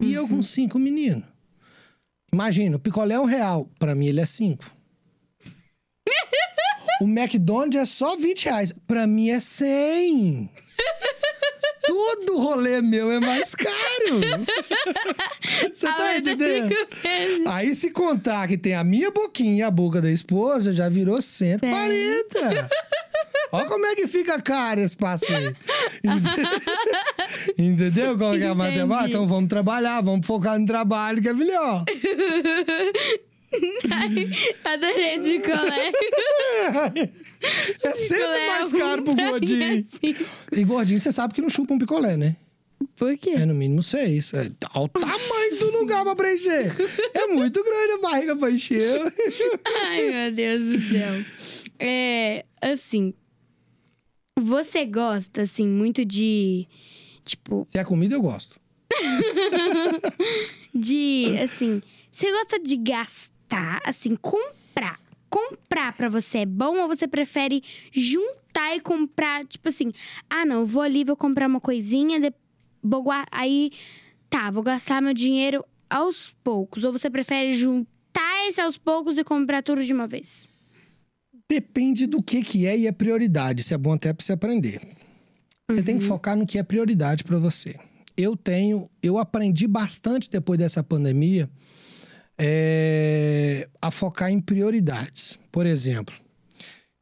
E 0.03 0.13
eu 0.13 0.27
com 0.27 0.43
cinco 0.43 0.79
meninos. 0.81 1.23
Imagina, 2.33 2.77
o 2.77 2.81
picolé 2.81 3.15
é 3.15 3.21
um 3.21 3.25
real. 3.27 3.71
Pra 3.79 3.95
mim, 3.95 4.07
ele 4.07 4.21
é 4.21 4.27
cinco. 4.27 4.65
o 7.01 7.05
McDonald's 7.05 7.81
é 7.81 7.85
só 7.85 8.17
20 8.17 8.45
reais. 8.47 8.75
Pra 8.89 9.07
mim, 9.07 9.31
é 9.31 9.39
100. 9.39 10.51
Tudo 11.87 12.39
rolê 12.39 12.81
meu 12.81 13.11
é 13.11 13.21
mais 13.21 13.55
caro. 13.55 13.73
Você 15.73 15.87
tá 15.87 16.09
Aumenta 16.09 16.33
entendendo? 16.33 16.75
Aí, 17.49 17.75
se 17.75 17.91
contar 17.91 18.49
que 18.49 18.57
tem 18.57 18.75
a 18.75 18.85
minha 18.85 19.11
boquinha 19.11 19.59
e 19.59 19.63
a 19.63 19.71
boca 19.71 20.01
da 20.01 20.11
esposa, 20.11 20.73
já 20.73 20.89
virou 20.89 21.21
140. 21.21 22.71
Olha 23.55 23.67
como 23.67 23.85
é 23.85 23.95
que 23.95 24.09
fica 24.09 24.41
caro 24.41 24.81
esse 24.81 24.97
passeio. 24.97 25.55
Entendeu 27.59 28.17
qual 28.17 28.35
é 28.35 28.47
a 28.47 28.55
matemática? 28.55 29.11
Então 29.11 29.27
vamos 29.27 29.49
trabalhar, 29.49 30.01
vamos 30.01 30.27
focar 30.27 30.59
no 30.59 30.67
trabalho 30.67 31.21
que 31.21 31.29
é 31.29 31.35
melhor. 31.35 31.85
Adorei 34.65 35.15
esse 35.17 35.41
picolé. 35.41 35.93
É 37.83 37.91
sempre 37.95 38.17
Picolé 38.17 38.49
mais 38.49 38.73
é 38.75 38.79
caro 38.79 39.03
pro 39.03 39.15
gordinho. 39.15 39.79
assim. 39.81 40.17
E 40.53 40.65
gordinho, 40.65 40.99
você 41.01 41.13
sabe 41.13 41.35
que 41.35 41.43
não 41.43 41.51
chupa 41.51 41.75
um 41.75 41.79
picolé, 41.79 42.17
né? 42.17 42.37
Por 42.97 43.17
quê? 43.17 43.31
É 43.31 43.47
no 43.47 43.55
mínimo 43.55 43.83
seis. 43.83 44.33
É, 44.35 44.51
olha 44.75 44.85
o 44.85 44.89
tamanho 44.89 45.59
do 45.59 45.71
lugar 45.79 46.05
pra 46.05 46.17
preencher. 46.17 46.75
É 47.15 47.27
muito 47.29 47.63
grande 47.63 47.93
a 47.93 47.99
barriga 47.99 48.37
pra 48.37 48.51
encher. 48.51 49.01
Ai, 49.85 50.11
meu 50.11 50.33
Deus 50.33 50.67
do 50.67 50.79
céu. 50.81 51.25
É, 51.79 52.45
assim, 52.61 53.15
você 54.39 54.85
gosta, 54.85 55.43
assim, 55.43 55.67
muito 55.67 56.05
de. 56.05 56.67
Tipo, 57.25 57.65
Se 57.69 57.79
é 57.79 57.85
comida, 57.85 58.15
eu 58.15 58.21
gosto. 58.23 58.61
De, 60.75 61.27
assim, 61.43 61.83
você 62.11 62.31
gosta 62.33 62.59
de 62.59 62.77
gastar, 62.79 63.32
assim, 63.85 64.17
comprar. 64.17 65.01
Comprar 65.29 65.97
pra 65.97 66.09
você 66.09 66.39
é 66.39 66.47
bom 66.47 66.77
ou 66.79 66.89
você 66.89 67.09
prefere 67.09 67.63
juntar 67.91 68.77
e 68.77 68.81
comprar, 68.81 69.47
tipo 69.47 69.69
assim, 69.69 69.91
ah, 70.29 70.45
não, 70.45 70.65
vou 70.65 70.83
ali, 70.83 71.05
vou 71.05 71.17
comprar 71.17 71.47
uma 71.47 71.61
coisinha, 71.61 72.21
de... 72.21 72.33
vou 72.83 73.05
aí, 73.31 73.71
tá, 74.29 74.51
vou 74.51 74.63
gastar 74.63 75.01
meu 75.01 75.15
dinheiro 75.15 75.65
aos 75.89 76.35
poucos. 76.45 76.85
Ou 76.85 76.93
você 76.93 77.09
prefere 77.09 77.53
juntar 77.53 78.49
esse 78.49 78.61
aos 78.61 78.77
poucos 78.77 79.17
e 79.17 79.25
comprar 79.25 79.63
tudo 79.63 79.83
de 79.83 79.93
uma 79.93 80.07
vez? 80.07 80.47
Depende 81.49 82.07
do 82.07 82.23
que, 82.23 82.43
que 82.43 82.67
é 82.67 82.77
e 82.79 82.87
é 82.87 82.93
prioridade. 82.93 83.63
Isso 83.63 83.75
é 83.75 83.79
bom 83.79 83.93
até 83.93 84.13
para 84.13 84.25
você 84.25 84.33
aprender. 84.33 84.81
Você 85.71 85.83
tem 85.83 85.99
que 85.99 86.05
focar 86.05 86.37
no 86.37 86.47
que 86.47 86.59
é 86.59 86.63
prioridade 86.63 87.25
para 87.25 87.39
você. 87.39 87.79
Eu 88.17 88.37
tenho, 88.37 88.91
eu 89.03 89.17
aprendi 89.19 89.67
bastante 89.67 90.29
depois 90.29 90.59
dessa 90.59 90.83
pandemia 90.83 91.51
é, 92.39 93.69
a 93.81 93.91
focar 93.91 94.31
em 94.31 94.41
prioridades. 94.41 95.39
Por 95.51 95.67
exemplo, 95.67 96.15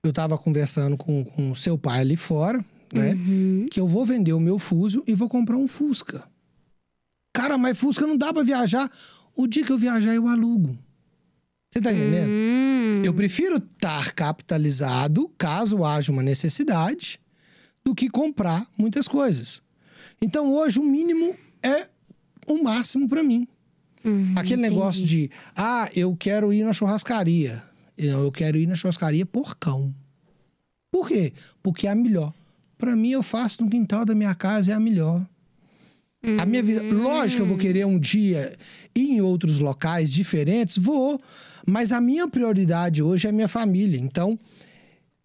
eu 0.02 0.10
estava 0.10 0.36
conversando 0.38 0.96
com 0.96 1.26
o 1.50 1.54
seu 1.54 1.76
pai 1.78 2.00
ali 2.00 2.16
fora, 2.16 2.64
né? 2.92 3.14
Que 3.70 3.80
eu 3.80 3.86
vou 3.86 4.04
vender 4.04 4.32
o 4.32 4.40
meu 4.40 4.58
Fuso 4.58 5.02
e 5.06 5.14
vou 5.14 5.28
comprar 5.28 5.56
um 5.56 5.68
Fusca. 5.68 6.24
Cara, 7.32 7.56
mas 7.56 7.78
Fusca 7.78 8.06
não 8.06 8.16
dá 8.16 8.32
para 8.32 8.42
viajar. 8.42 8.90
O 9.36 9.46
dia 9.46 9.64
que 9.64 9.70
eu 9.72 9.78
viajar, 9.78 10.14
eu 10.14 10.26
alugo. 10.26 10.76
Você 11.72 11.80
tá 11.80 11.92
entendendo? 11.92 12.28
Hum, 12.28 13.02
Eu 13.04 13.14
prefiro 13.14 13.56
estar 13.58 14.12
capitalizado, 14.12 15.28
caso 15.38 15.84
haja 15.84 16.10
uma 16.10 16.22
necessidade, 16.22 17.20
do 17.84 17.94
que 17.94 18.10
comprar 18.10 18.66
muitas 18.76 19.06
coisas. 19.06 19.62
Então, 20.20 20.52
hoje, 20.52 20.80
o 20.80 20.84
mínimo 20.84 21.34
é 21.62 21.88
o 22.48 22.62
máximo 22.62 23.08
para 23.08 23.22
mim. 23.22 23.46
Uhum, 24.04 24.34
Aquele 24.36 24.62
negócio 24.62 25.04
de, 25.04 25.30
ah, 25.56 25.88
eu 25.94 26.14
quero 26.16 26.52
ir 26.52 26.64
na 26.64 26.72
churrascaria. 26.72 27.62
Não, 27.98 28.24
eu 28.24 28.32
quero 28.32 28.56
ir 28.56 28.66
na 28.66 28.74
churrascaria 28.74 29.26
porcão. 29.26 29.94
Por 30.90 31.08
quê? 31.08 31.32
Porque 31.62 31.86
é 31.86 31.90
a 31.90 31.94
melhor. 31.94 32.32
Para 32.76 32.96
mim, 32.96 33.10
eu 33.10 33.22
faço 33.22 33.62
no 33.62 33.70
quintal 33.70 34.04
da 34.04 34.14
minha 34.14 34.34
casa, 34.34 34.72
é 34.72 34.74
a 34.74 34.80
melhor. 34.80 35.24
A 36.38 36.44
minha 36.44 36.62
vida. 36.62 36.82
Lógico 36.82 37.38
que 37.38 37.42
eu 37.42 37.46
vou 37.46 37.56
querer 37.56 37.86
um 37.86 37.98
dia 37.98 38.54
ir 38.94 39.12
em 39.12 39.20
outros 39.20 39.58
locais 39.58 40.12
diferentes, 40.12 40.76
vou. 40.76 41.20
Mas 41.66 41.92
a 41.92 42.00
minha 42.00 42.28
prioridade 42.28 43.02
hoje 43.02 43.26
é 43.26 43.30
a 43.30 43.32
minha 43.32 43.48
família. 43.48 43.98
Então, 43.98 44.38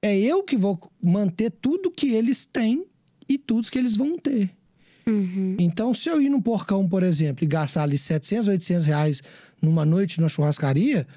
é 0.01 0.17
eu 0.17 0.43
que 0.43 0.55
vou 0.55 0.79
manter 1.01 1.49
tudo 1.49 1.91
que 1.91 2.11
eles 2.11 2.45
têm 2.45 2.85
e 3.27 3.37
tudo 3.37 3.69
que 3.69 3.77
eles 3.77 3.95
vão 3.95 4.17
ter. 4.17 4.49
Uhum. 5.07 5.55
Então, 5.59 5.93
se 5.93 6.09
eu 6.09 6.21
ir 6.21 6.29
num 6.29 6.41
porcão, 6.41 6.87
por 6.87 7.03
exemplo, 7.03 7.43
e 7.43 7.47
gastar 7.47 7.83
ali 7.83 7.97
700, 7.97 8.47
800 8.47 8.85
reais 8.85 9.21
numa 9.61 9.85
noite 9.85 10.19
numa 10.19 10.29
churrascaria, 10.29 11.07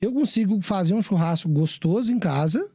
eu 0.00 0.12
consigo 0.12 0.60
fazer 0.60 0.94
um 0.94 1.02
churrasco 1.02 1.48
gostoso 1.48 2.12
em 2.12 2.18
casa 2.18 2.68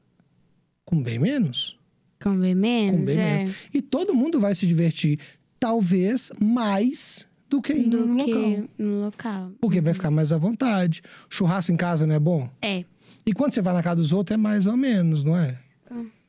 com 0.85 1.01
bem 1.01 1.19
menos. 1.19 1.77
Com 2.21 2.37
bem 2.39 2.55
Com 2.55 2.61
menos, 2.61 3.05
bem 3.05 3.19
é. 3.19 3.37
menos. 3.39 3.55
E 3.73 3.81
todo 3.81 4.15
mundo 4.15 4.39
vai 4.39 4.55
se 4.55 4.65
divertir, 4.65 5.19
talvez 5.59 6.31
mais 6.39 7.27
do 7.49 7.61
que 7.61 7.73
indo 7.73 7.97
Do 7.97 8.07
no 8.07 8.25
que 8.25 8.33
local. 8.33 8.69
no 8.77 9.03
local. 9.03 9.51
Porque 9.59 9.81
vai 9.81 9.93
ficar 9.93 10.11
mais 10.11 10.31
à 10.31 10.37
vontade. 10.37 11.01
Churrasco 11.29 11.71
em 11.71 11.75
casa 11.75 12.07
não 12.07 12.15
é 12.15 12.19
bom? 12.19 12.49
É. 12.61 12.83
E 13.25 13.33
quando 13.33 13.53
você 13.53 13.61
vai 13.61 13.73
na 13.73 13.83
casa 13.83 13.97
dos 13.97 14.13
outros 14.13 14.33
é 14.33 14.37
mais 14.37 14.65
ou 14.65 14.77
menos, 14.77 15.23
não 15.23 15.37
é? 15.37 15.57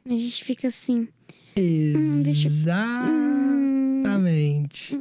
A 0.04 0.10
gente 0.10 0.42
fica 0.42 0.68
assim. 0.68 1.06
Exatamente. 4.58 5.00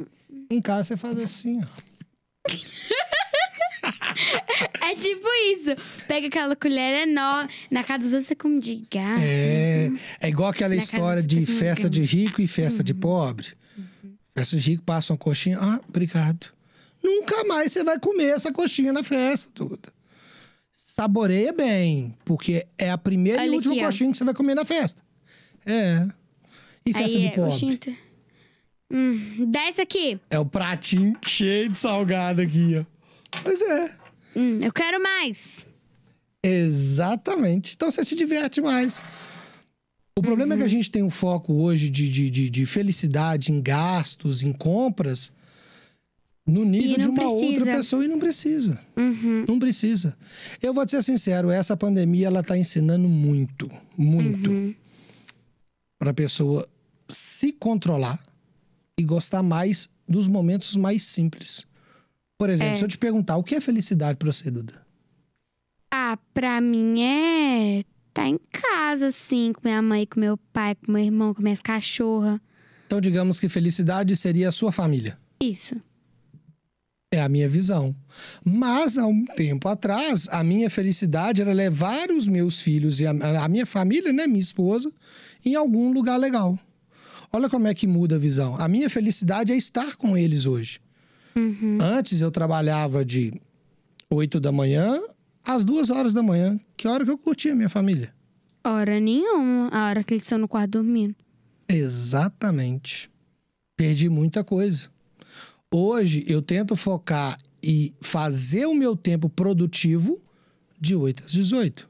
Em 0.50 0.60
casa 0.60 0.84
você 0.84 0.96
faz 0.96 1.18
assim, 1.18 1.60
ó. 1.62 1.66
É 4.82 4.94
tipo 4.94 5.28
isso. 5.52 6.04
Pega 6.08 6.26
aquela 6.26 6.56
colher 6.56 7.06
enorme. 7.06 7.50
Na 7.70 7.84
casa 7.84 8.04
dos 8.04 8.12
outros 8.12 8.26
você 8.26 8.34
come 8.34 8.58
de 8.58 8.76
gato. 8.90 9.20
É, 9.20 9.90
é 10.20 10.28
igual 10.28 10.50
aquela 10.50 10.74
Na 10.74 10.80
história 10.80 11.22
de 11.22 11.44
festa 11.46 11.88
de 11.88 12.02
rico 12.02 12.40
e 12.40 12.46
festa 12.46 12.82
de 12.82 12.94
pobre. 12.94 13.48
Festa 14.34 14.56
de 14.56 14.70
rico 14.70 14.82
passa 14.82 15.12
uma 15.12 15.18
coxinha, 15.18 15.58
ah, 15.60 15.80
obrigado. 15.88 16.46
Nunca 17.02 17.44
mais 17.44 17.70
você 17.72 17.84
vai 17.84 17.98
comer 18.00 18.30
essa 18.30 18.52
coxinha 18.52 18.92
na 18.92 19.04
festa, 19.04 19.52
Duda. 19.54 19.92
Saboreia 20.72 21.52
bem, 21.52 22.14
porque 22.24 22.66
é 22.78 22.90
a 22.90 22.98
primeira 22.98 23.44
e 23.44 23.48
Olha 23.48 23.56
última 23.56 23.74
aqui, 23.74 23.82
ó. 23.82 23.86
coxinha 23.86 24.10
que 24.10 24.16
você 24.16 24.24
vai 24.24 24.34
comer 24.34 24.54
na 24.54 24.64
festa. 24.64 25.02
É. 25.66 26.08
E 26.84 26.92
festa 26.92 27.16
Aí 27.16 27.20
de 27.20 27.26
é, 27.26 27.30
pobre? 27.30 27.98
Hum, 28.90 29.46
desce 29.50 29.80
aqui. 29.80 30.18
É 30.30 30.38
o 30.38 30.46
pratinho 30.46 31.16
cheio 31.26 31.68
de 31.68 31.76
salgado 31.78 32.40
aqui, 32.40 32.76
ó. 32.78 32.84
Pois 33.42 33.60
é. 33.62 33.94
Hum, 34.36 34.60
eu 34.62 34.72
quero 34.72 35.02
mais. 35.02 35.66
Exatamente. 36.42 37.74
Então 37.74 37.90
você 37.90 38.04
se 38.04 38.14
diverte 38.14 38.60
mais. 38.60 39.02
O 40.18 40.22
problema 40.22 40.54
é 40.54 40.56
que 40.58 40.62
a 40.64 40.68
gente 40.68 40.90
tem 40.90 41.02
um 41.02 41.10
foco 41.10 41.52
hoje 41.54 41.88
de, 41.90 42.08
de, 42.08 42.28
de, 42.30 42.50
de 42.50 42.66
felicidade 42.66 43.52
em 43.52 43.60
gastos, 43.62 44.42
em 44.42 44.52
compras, 44.52 45.30
no 46.46 46.64
nível 46.64 46.98
de 46.98 47.08
uma 47.08 47.22
outra 47.24 47.46
precisa. 47.46 47.76
pessoa 47.76 48.04
e 48.04 48.08
não 48.08 48.18
precisa. 48.18 48.80
Uhum. 48.96 49.44
Não 49.46 49.58
precisa. 49.58 50.16
Eu 50.62 50.74
vou 50.74 50.84
te 50.84 50.90
ser 50.92 51.02
sincero, 51.04 51.50
essa 51.50 51.76
pandemia 51.76 52.26
ela 52.26 52.42
tá 52.42 52.56
ensinando 52.58 53.06
muito, 53.08 53.70
muito 53.96 54.50
Uhum. 54.50 54.74
para 56.00 56.10
a 56.10 56.14
pessoa 56.14 56.66
se 57.08 57.52
controlar 57.52 58.20
e 58.98 59.04
gostar 59.04 59.42
mais 59.42 59.88
dos 60.08 60.26
momentos 60.28 60.74
mais 60.76 61.04
simples. 61.04 61.66
Por 62.36 62.50
exemplo, 62.50 62.72
É. 62.72 62.74
se 62.74 62.84
eu 62.84 62.88
te 62.88 62.98
perguntar, 62.98 63.36
o 63.36 63.42
que 63.44 63.54
é 63.54 63.60
felicidade 63.60 64.16
para 64.18 64.30
você, 64.32 64.50
Duda? 64.50 64.86
Ah, 65.90 66.18
pra 66.34 66.60
mim 66.60 67.00
é 67.02 67.82
tá 68.12 68.26
em 68.26 68.38
casa, 68.50 69.06
assim, 69.06 69.52
com 69.52 69.60
minha 69.62 69.80
mãe, 69.80 70.04
com 70.04 70.18
meu 70.18 70.36
pai, 70.52 70.74
com 70.74 70.90
meu 70.90 71.02
irmão, 71.04 71.32
com 71.32 71.40
minhas 71.42 71.60
cachorras. 71.60 72.40
Então, 72.86 73.00
digamos 73.00 73.38
que 73.38 73.48
felicidade 73.48 74.16
seria 74.16 74.48
a 74.48 74.52
sua 74.52 74.72
família. 74.72 75.16
Isso. 75.40 75.76
É 77.12 77.22
a 77.22 77.28
minha 77.28 77.48
visão. 77.48 77.94
Mas, 78.44 78.98
há 78.98 79.06
um 79.06 79.24
tempo 79.24 79.68
atrás, 79.68 80.26
a 80.30 80.42
minha 80.42 80.68
felicidade 80.68 81.40
era 81.40 81.52
levar 81.52 82.10
os 82.10 82.26
meus 82.26 82.60
filhos 82.60 82.98
e 83.00 83.06
a, 83.06 83.10
a 83.44 83.48
minha 83.48 83.64
família, 83.64 84.12
né, 84.12 84.26
minha 84.26 84.40
esposa, 84.40 84.92
em 85.44 85.54
algum 85.54 85.92
lugar 85.92 86.16
legal. 86.18 86.58
Olha 87.32 87.48
como 87.48 87.66
é 87.66 87.74
que 87.74 87.86
muda 87.86 88.16
a 88.16 88.18
visão. 88.18 88.56
A 88.56 88.68
minha 88.68 88.88
felicidade 88.88 89.52
é 89.52 89.56
estar 89.56 89.96
com 89.96 90.16
eles 90.16 90.46
hoje. 90.46 90.80
Uhum. 91.36 91.78
Antes 91.80 92.20
eu 92.20 92.30
trabalhava 92.30 93.04
de 93.04 93.32
8 94.10 94.40
da 94.40 94.50
manhã 94.50 94.98
às 95.44 95.64
2 95.64 95.90
horas 95.90 96.12
da 96.12 96.22
manhã. 96.22 96.58
Que 96.76 96.88
hora 96.88 97.04
que 97.04 97.10
eu 97.10 97.18
curtia 97.18 97.52
a 97.52 97.56
minha 97.56 97.68
família? 97.68 98.12
Hora 98.64 98.98
nenhuma. 98.98 99.68
A 99.68 99.88
hora 99.88 100.02
que 100.02 100.14
eles 100.14 100.22
estão 100.22 100.38
no 100.38 100.48
quarto 100.48 100.72
dormindo. 100.72 101.14
Exatamente. 101.68 103.10
Perdi 103.76 104.08
muita 104.08 104.42
coisa. 104.42 104.88
Hoje 105.72 106.24
eu 106.26 106.40
tento 106.40 106.74
focar 106.74 107.36
e 107.62 107.94
fazer 108.00 108.66
o 108.66 108.74
meu 108.74 108.96
tempo 108.96 109.28
produtivo 109.28 110.20
de 110.80 110.94
8 110.94 111.24
às 111.24 111.32
18. 111.32 111.88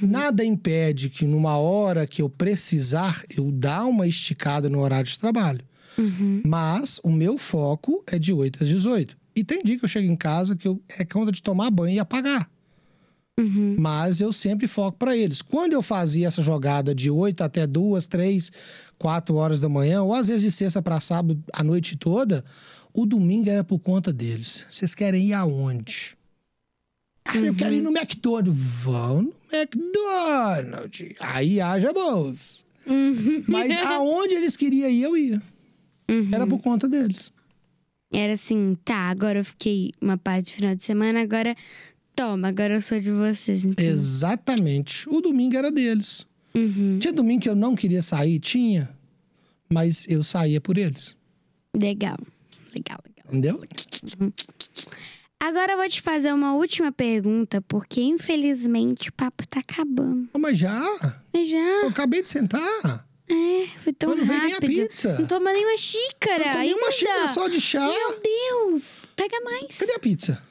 Nada 0.00 0.44
impede 0.44 1.10
que 1.10 1.24
numa 1.24 1.56
hora 1.56 2.06
que 2.06 2.22
eu 2.22 2.28
precisar, 2.28 3.22
eu 3.36 3.50
dar 3.50 3.84
uma 3.86 4.06
esticada 4.06 4.68
no 4.68 4.80
horário 4.80 5.10
de 5.10 5.18
trabalho. 5.18 5.64
Mas 6.46 7.00
o 7.02 7.10
meu 7.10 7.36
foco 7.38 8.02
é 8.06 8.18
de 8.18 8.32
8 8.32 8.62
às 8.62 8.68
18. 8.68 9.16
E 9.34 9.42
tem 9.44 9.62
dia 9.62 9.78
que 9.78 9.84
eu 9.84 9.88
chego 9.88 10.10
em 10.10 10.16
casa 10.16 10.56
que 10.56 10.68
eu, 10.68 10.80
é 10.98 11.04
conta 11.04 11.32
de 11.32 11.42
tomar 11.42 11.70
banho 11.70 11.96
e 11.96 11.98
apagar. 11.98 12.48
Mas 13.78 14.20
eu 14.20 14.32
sempre 14.32 14.66
foco 14.66 14.96
para 14.96 15.16
eles. 15.16 15.42
Quando 15.42 15.74
eu 15.74 15.82
fazia 15.82 16.26
essa 16.26 16.40
jogada 16.40 16.94
de 16.94 17.10
8 17.10 17.42
até 17.42 17.66
2, 17.66 18.06
3, 18.06 18.50
4 18.98 19.34
horas 19.34 19.60
da 19.60 19.68
manhã, 19.68 20.02
ou 20.02 20.14
às 20.14 20.28
vezes 20.28 20.42
de 20.42 20.50
sexta 20.50 20.80
para 20.80 21.00
sábado 21.00 21.42
a 21.52 21.62
noite 21.62 21.96
toda, 21.96 22.44
o 22.94 23.04
domingo 23.04 23.50
era 23.50 23.62
por 23.62 23.78
conta 23.78 24.10
deles. 24.12 24.64
Vocês 24.70 24.94
querem 24.94 25.26
ir 25.26 25.32
aonde? 25.34 26.16
Ah, 27.26 27.36
eu 27.38 27.54
quero 27.54 27.74
ir 27.74 27.82
no 27.82 27.90
McDonald's. 27.90 28.54
Vão 28.82 29.22
no 29.22 29.34
McDonald's. 29.52 31.14
Aí 31.20 31.60
haja 31.60 31.92
bolsa. 31.92 32.64
Mas 33.46 33.76
aonde 33.84 34.34
eles 34.34 34.56
queriam 34.56 34.88
ir, 34.88 35.02
eu 35.02 35.16
ia. 35.16 35.42
Era 36.32 36.46
por 36.46 36.60
conta 36.60 36.88
deles. 36.88 37.32
Era 38.12 38.34
assim, 38.34 38.76
tá, 38.84 39.10
agora 39.10 39.40
eu 39.40 39.44
fiquei 39.44 39.92
uma 40.00 40.16
parte 40.16 40.52
do 40.52 40.56
final 40.56 40.74
de 40.74 40.84
semana, 40.84 41.20
agora 41.20 41.56
toma, 42.14 42.48
agora 42.48 42.74
eu 42.74 42.82
sou 42.82 43.00
de 43.00 43.10
vocês, 43.10 43.64
entendeu? 43.64 43.92
Exatamente. 43.92 45.08
O 45.08 45.20
domingo 45.20 45.56
era 45.56 45.70
deles. 45.72 46.24
Uhum. 46.54 46.98
Tinha 46.98 47.12
domingo 47.12 47.42
que 47.42 47.48
eu 47.48 47.56
não 47.56 47.74
queria 47.74 48.00
sair? 48.02 48.38
Tinha. 48.38 48.88
Mas 49.68 50.06
eu 50.08 50.22
saía 50.22 50.60
por 50.60 50.78
eles. 50.78 51.16
Legal, 51.76 52.16
legal, 52.74 52.98
legal. 53.04 53.26
Entendeu? 53.28 53.60
Agora 55.38 55.72
eu 55.72 55.76
vou 55.78 55.88
te 55.88 56.00
fazer 56.00 56.32
uma 56.32 56.54
última 56.54 56.90
pergunta, 56.90 57.60
porque 57.62 58.00
infelizmente 58.00 59.10
o 59.10 59.12
papo 59.12 59.46
tá 59.46 59.60
acabando. 59.60 60.28
Oh, 60.32 60.38
mas 60.38 60.58
já? 60.58 60.82
Mas 61.32 61.48
já. 61.48 61.56
Eu 61.58 61.88
acabei 61.88 62.22
de 62.22 62.30
sentar. 62.30 63.06
É, 63.28 63.66
foi 63.78 63.92
tão 63.92 64.10
Mas 64.10 64.18
não 64.20 64.26
veio 64.26 64.40
nem 64.40 64.50
a 64.52 64.54
rápido. 64.54 64.88
pizza. 64.88 65.18
Não 65.18 65.26
toma 65.26 65.52
nem 65.52 65.64
uma 65.64 65.76
xícara. 65.76 66.52
Não 66.54 66.60
ainda. 66.60 66.76
uma 66.76 66.90
xícara 66.92 67.28
só 67.28 67.48
de 67.48 67.60
chá. 67.60 67.84
Meu 67.86 68.20
Deus. 68.20 69.04
Pega 69.14 69.40
mais. 69.42 69.76
Cadê 69.78 69.92
a 69.94 69.98
pizza? 69.98 70.42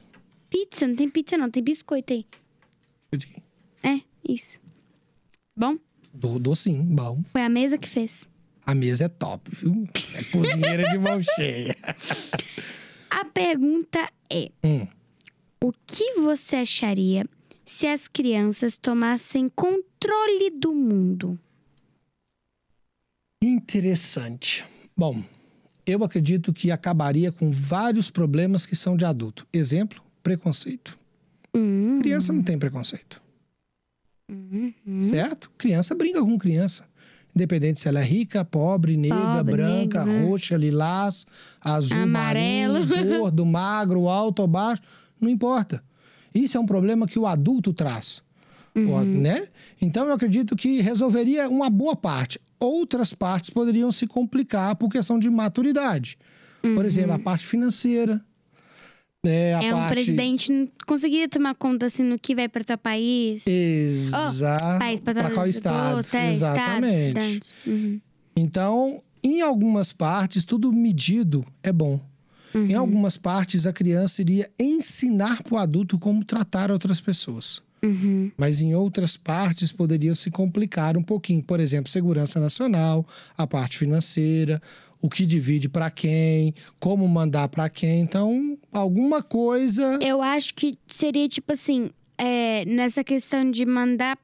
Pizza, 0.49 0.87
não 0.87 0.95
tem 0.95 1.09
pizza 1.09 1.37
não, 1.37 1.49
tem 1.49 1.63
biscoito 1.63 2.13
aí. 2.13 2.25
É, 3.83 4.01
isso. 4.27 4.59
Bom, 5.57 5.77
dou 6.13 6.55
sim, 6.55 6.81
bom. 6.83 7.23
foi 7.31 7.41
a 7.41 7.49
mesa 7.49 7.77
que 7.77 7.87
fez. 7.87 8.27
A 8.65 8.73
mesa 8.75 9.05
é 9.05 9.09
top, 9.09 9.49
viu? 9.53 9.87
É 10.15 10.23
cozinheira 10.25 10.89
de 10.89 10.97
mão 10.97 11.21
cheia. 11.35 11.75
A 13.15 13.23
pergunta 13.23 14.11
é: 14.29 14.51
Hum. 14.61 14.85
o 15.63 15.71
que 15.87 16.15
você 16.15 16.57
acharia 16.57 17.23
se 17.65 17.87
as 17.87 18.09
crianças 18.09 18.75
tomassem 18.75 19.47
controle 19.47 20.49
do 20.49 20.73
mundo? 20.73 21.39
Interessante. 23.41 24.65
Bom, 24.97 25.23
eu 25.85 26.03
acredito 26.03 26.51
que 26.51 26.71
acabaria 26.71 27.31
com 27.31 27.49
vários 27.49 28.09
problemas 28.09 28.65
que 28.65 28.75
são 28.75 28.97
de 28.97 29.05
adulto. 29.05 29.47
Exemplo, 29.53 30.03
preconceito. 30.21 30.97
Hum, 31.55 31.99
Criança 32.01 32.33
não 32.33 32.43
tem 32.43 32.59
preconceito. 32.59 33.21
Certo? 35.07 35.49
Criança 35.57 35.95
brinca 35.95 36.19
com 36.19 36.37
criança. 36.37 36.85
Independente 37.35 37.79
se 37.81 37.87
ela 37.89 37.99
é 37.99 38.03
rica, 38.03 38.45
pobre, 38.45 38.95
negra, 38.95 39.17
Pobre, 39.37 39.51
branca, 39.51 40.05
negra, 40.05 40.05
né? 40.05 40.25
roxa, 40.25 40.55
lilás, 40.55 41.25
azul, 41.59 41.97
Amarelo. 41.99 42.85
marinho, 42.85 43.17
gordo, 43.19 43.45
magro, 43.45 44.07
alto 44.07 44.41
ou 44.41 44.47
baixo, 44.47 44.81
não 45.19 45.29
importa. 45.29 45.83
Isso 46.33 46.57
é 46.57 46.59
um 46.59 46.65
problema 46.65 47.05
que 47.07 47.19
o 47.19 47.27
adulto 47.27 47.73
traz, 47.73 48.23
Uhum. 48.73 49.03
né? 49.21 49.47
Então 49.81 50.05
eu 50.07 50.13
acredito 50.13 50.55
que 50.55 50.81
resolveria 50.81 51.47
uma 51.49 51.69
boa 51.69 51.95
parte. 51.95 52.39
Outras 52.59 53.13
partes 53.13 53.49
poderiam 53.49 53.89
se 53.91 54.05
complicar 54.07 54.75
por 54.75 54.89
questão 54.89 55.17
de 55.19 55.29
maturidade. 55.29 56.17
Por 56.61 56.83
exemplo, 56.85 57.13
a 57.13 57.19
parte 57.19 57.45
financeira. 57.45 58.21
A 59.29 59.59
Uhum. 59.59 59.65
é 59.65 59.73
um 59.73 59.77
parte... 59.79 59.91
presidente 59.91 60.51
não 60.51 60.67
conseguiria 60.85 61.27
tomar 61.27 61.55
conta 61.55 61.85
assim 61.85 62.03
no 62.03 62.17
que 62.17 62.35
vai 62.35 62.47
para 62.47 62.63
teu 62.63 62.77
país? 62.77 63.45
Exato. 63.47 64.79
país 64.79 64.99
para 64.99 65.29
qual 65.31 65.47
estado? 65.47 66.05
Exatamente. 66.29 67.41
Uhum. 67.65 68.01
Então, 68.35 69.01
em 69.23 69.41
algumas 69.41 69.91
partes, 69.91 70.45
tudo 70.45 70.71
medido 70.71 71.45
é 71.63 71.71
bom. 71.71 71.99
Uhum. 72.53 72.67
Em 72.67 72.73
algumas 72.73 73.17
partes, 73.17 73.65
a 73.65 73.73
criança 73.73 74.21
iria 74.21 74.49
ensinar 74.59 75.43
para 75.43 75.55
o 75.55 75.57
adulto 75.57 75.97
como 75.99 76.23
tratar 76.23 76.71
outras 76.71 77.01
pessoas. 77.01 77.61
Uhum. 77.83 78.31
Mas 78.37 78.61
em 78.61 78.73
outras 78.73 79.15
partes 79.15 79.71
poderia 79.71 80.15
se 80.15 80.31
complicar 80.31 80.97
um 80.97 81.03
pouquinho. 81.03 81.43
Por 81.43 81.59
exemplo, 81.59 81.89
segurança 81.89 82.39
nacional, 82.39 83.05
a 83.37 83.45
parte 83.45 83.77
financeira, 83.77 84.61
o 85.01 85.09
que 85.09 85.25
divide 85.25 85.69
para 85.69 85.91
quem, 85.91 86.53
como 86.79 87.07
mandar 87.07 87.47
para 87.47 87.69
quem. 87.69 88.01
Então, 88.01 88.57
alguma 88.71 89.21
coisa. 89.21 89.99
Eu 90.01 90.21
acho 90.21 90.53
que 90.55 90.77
seria 90.87 91.27
tipo 91.27 91.53
assim, 91.53 91.91
é, 92.17 92.65
nessa 92.65 93.03
questão 93.03 93.49
de 93.49 93.65
mandar 93.65 94.17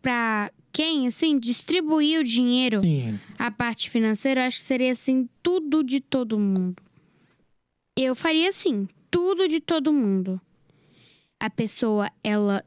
pra 0.00 0.50
quem, 0.72 1.06
assim, 1.06 1.38
distribuir 1.38 2.20
o 2.20 2.24
dinheiro, 2.24 2.80
Sim. 2.80 3.20
a 3.38 3.50
parte 3.50 3.90
financeira, 3.90 4.40
eu 4.40 4.46
acho 4.46 4.58
que 4.58 4.64
seria 4.64 4.92
assim, 4.92 5.28
tudo 5.42 5.84
de 5.84 6.00
todo 6.00 6.38
mundo. 6.38 6.82
Eu 7.96 8.14
faria 8.14 8.48
assim, 8.48 8.88
tudo 9.10 9.46
de 9.46 9.60
todo 9.60 9.92
mundo. 9.92 10.40
A 11.38 11.50
pessoa, 11.50 12.10
ela 12.24 12.64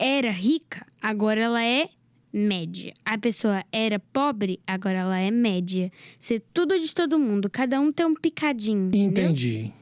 era 0.00 0.30
rica, 0.30 0.84
agora 1.00 1.40
ela 1.42 1.62
é 1.62 1.88
média. 2.32 2.94
A 3.04 3.18
pessoa 3.18 3.62
era 3.70 3.98
pobre, 3.98 4.58
agora 4.66 4.98
ela 4.98 5.18
é 5.18 5.30
média. 5.30 5.92
Ser 6.18 6.42
tudo 6.54 6.78
de 6.80 6.92
todo 6.94 7.18
mundo, 7.18 7.50
cada 7.50 7.78
um 7.80 7.92
tem 7.92 8.06
um 8.06 8.14
picadinho. 8.14 8.86
entendeu? 8.88 9.24
Entendi. 9.24 9.72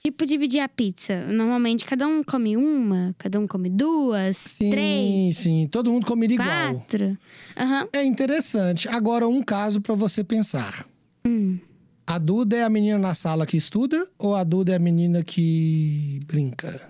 Tipo 0.00 0.24
dividir 0.24 0.60
a 0.60 0.68
pizza. 0.68 1.26
Normalmente 1.26 1.84
cada 1.84 2.06
um 2.06 2.22
come 2.22 2.56
uma, 2.56 3.14
cada 3.18 3.40
um 3.40 3.46
come 3.48 3.68
duas, 3.68 4.36
Sim, 4.36 4.70
três, 4.70 5.36
sim. 5.38 5.66
Todo 5.66 5.90
mundo 5.90 6.06
comeria 6.06 6.36
igual. 6.36 6.74
quatro. 6.76 7.18
Aham. 7.56 7.88
É 7.92 8.04
interessante. 8.04 8.88
Agora, 8.88 9.26
um 9.26 9.42
caso 9.42 9.80
para 9.80 9.96
você 9.96 10.22
pensar. 10.22 10.86
Hum. 11.26 11.58
A 12.06 12.16
Duda 12.16 12.56
é 12.56 12.62
a 12.62 12.70
menina 12.70 12.96
na 12.98 13.12
sala 13.14 13.44
que 13.44 13.56
estuda 13.56 14.06
ou 14.18 14.34
a 14.36 14.44
Duda 14.44 14.72
é 14.72 14.76
a 14.76 14.78
menina 14.78 15.22
que 15.24 16.20
brinca? 16.26 16.80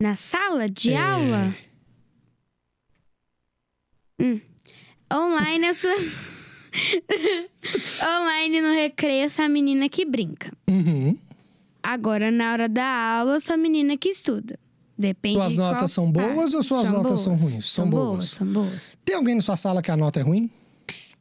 Na 0.00 0.16
sala 0.16 0.68
de 0.68 0.92
É. 0.92 0.96
aula? 0.96 1.54
Hum. 4.20 4.40
Online 5.12 5.66
eu 5.68 5.74
sou. 5.74 5.90
Online 8.20 8.60
no 8.60 8.72
recreio 8.74 9.24
eu 9.24 9.30
sou 9.30 9.44
a 9.44 9.48
menina 9.48 9.88
que 9.88 10.04
brinca. 10.04 10.52
Uhum. 10.68 11.16
Agora, 11.82 12.30
na 12.30 12.52
hora 12.52 12.68
da 12.68 12.84
aula, 13.18 13.34
eu 13.34 13.40
sou 13.40 13.54
a 13.54 13.56
menina 13.56 13.96
que 13.96 14.08
estuda. 14.08 14.58
Depende 14.96 15.36
Suas 15.36 15.52
de 15.52 15.58
notas 15.58 15.78
qual 15.78 15.88
são 15.88 16.10
boas 16.12 16.26
parte. 16.36 16.56
ou 16.56 16.62
suas 16.62 16.88
notas 16.90 17.20
são 17.20 17.34
ruins? 17.36 17.66
São 17.66 17.84
São 17.84 17.90
boas, 17.90 18.06
boas. 18.08 18.24
são 18.30 18.46
boas. 18.46 18.96
Tem 19.04 19.16
alguém 19.16 19.34
na 19.34 19.40
sua 19.40 19.56
sala 19.56 19.82
que 19.82 19.90
a 19.90 19.96
nota 19.96 20.20
é 20.20 20.22
ruim? 20.22 20.48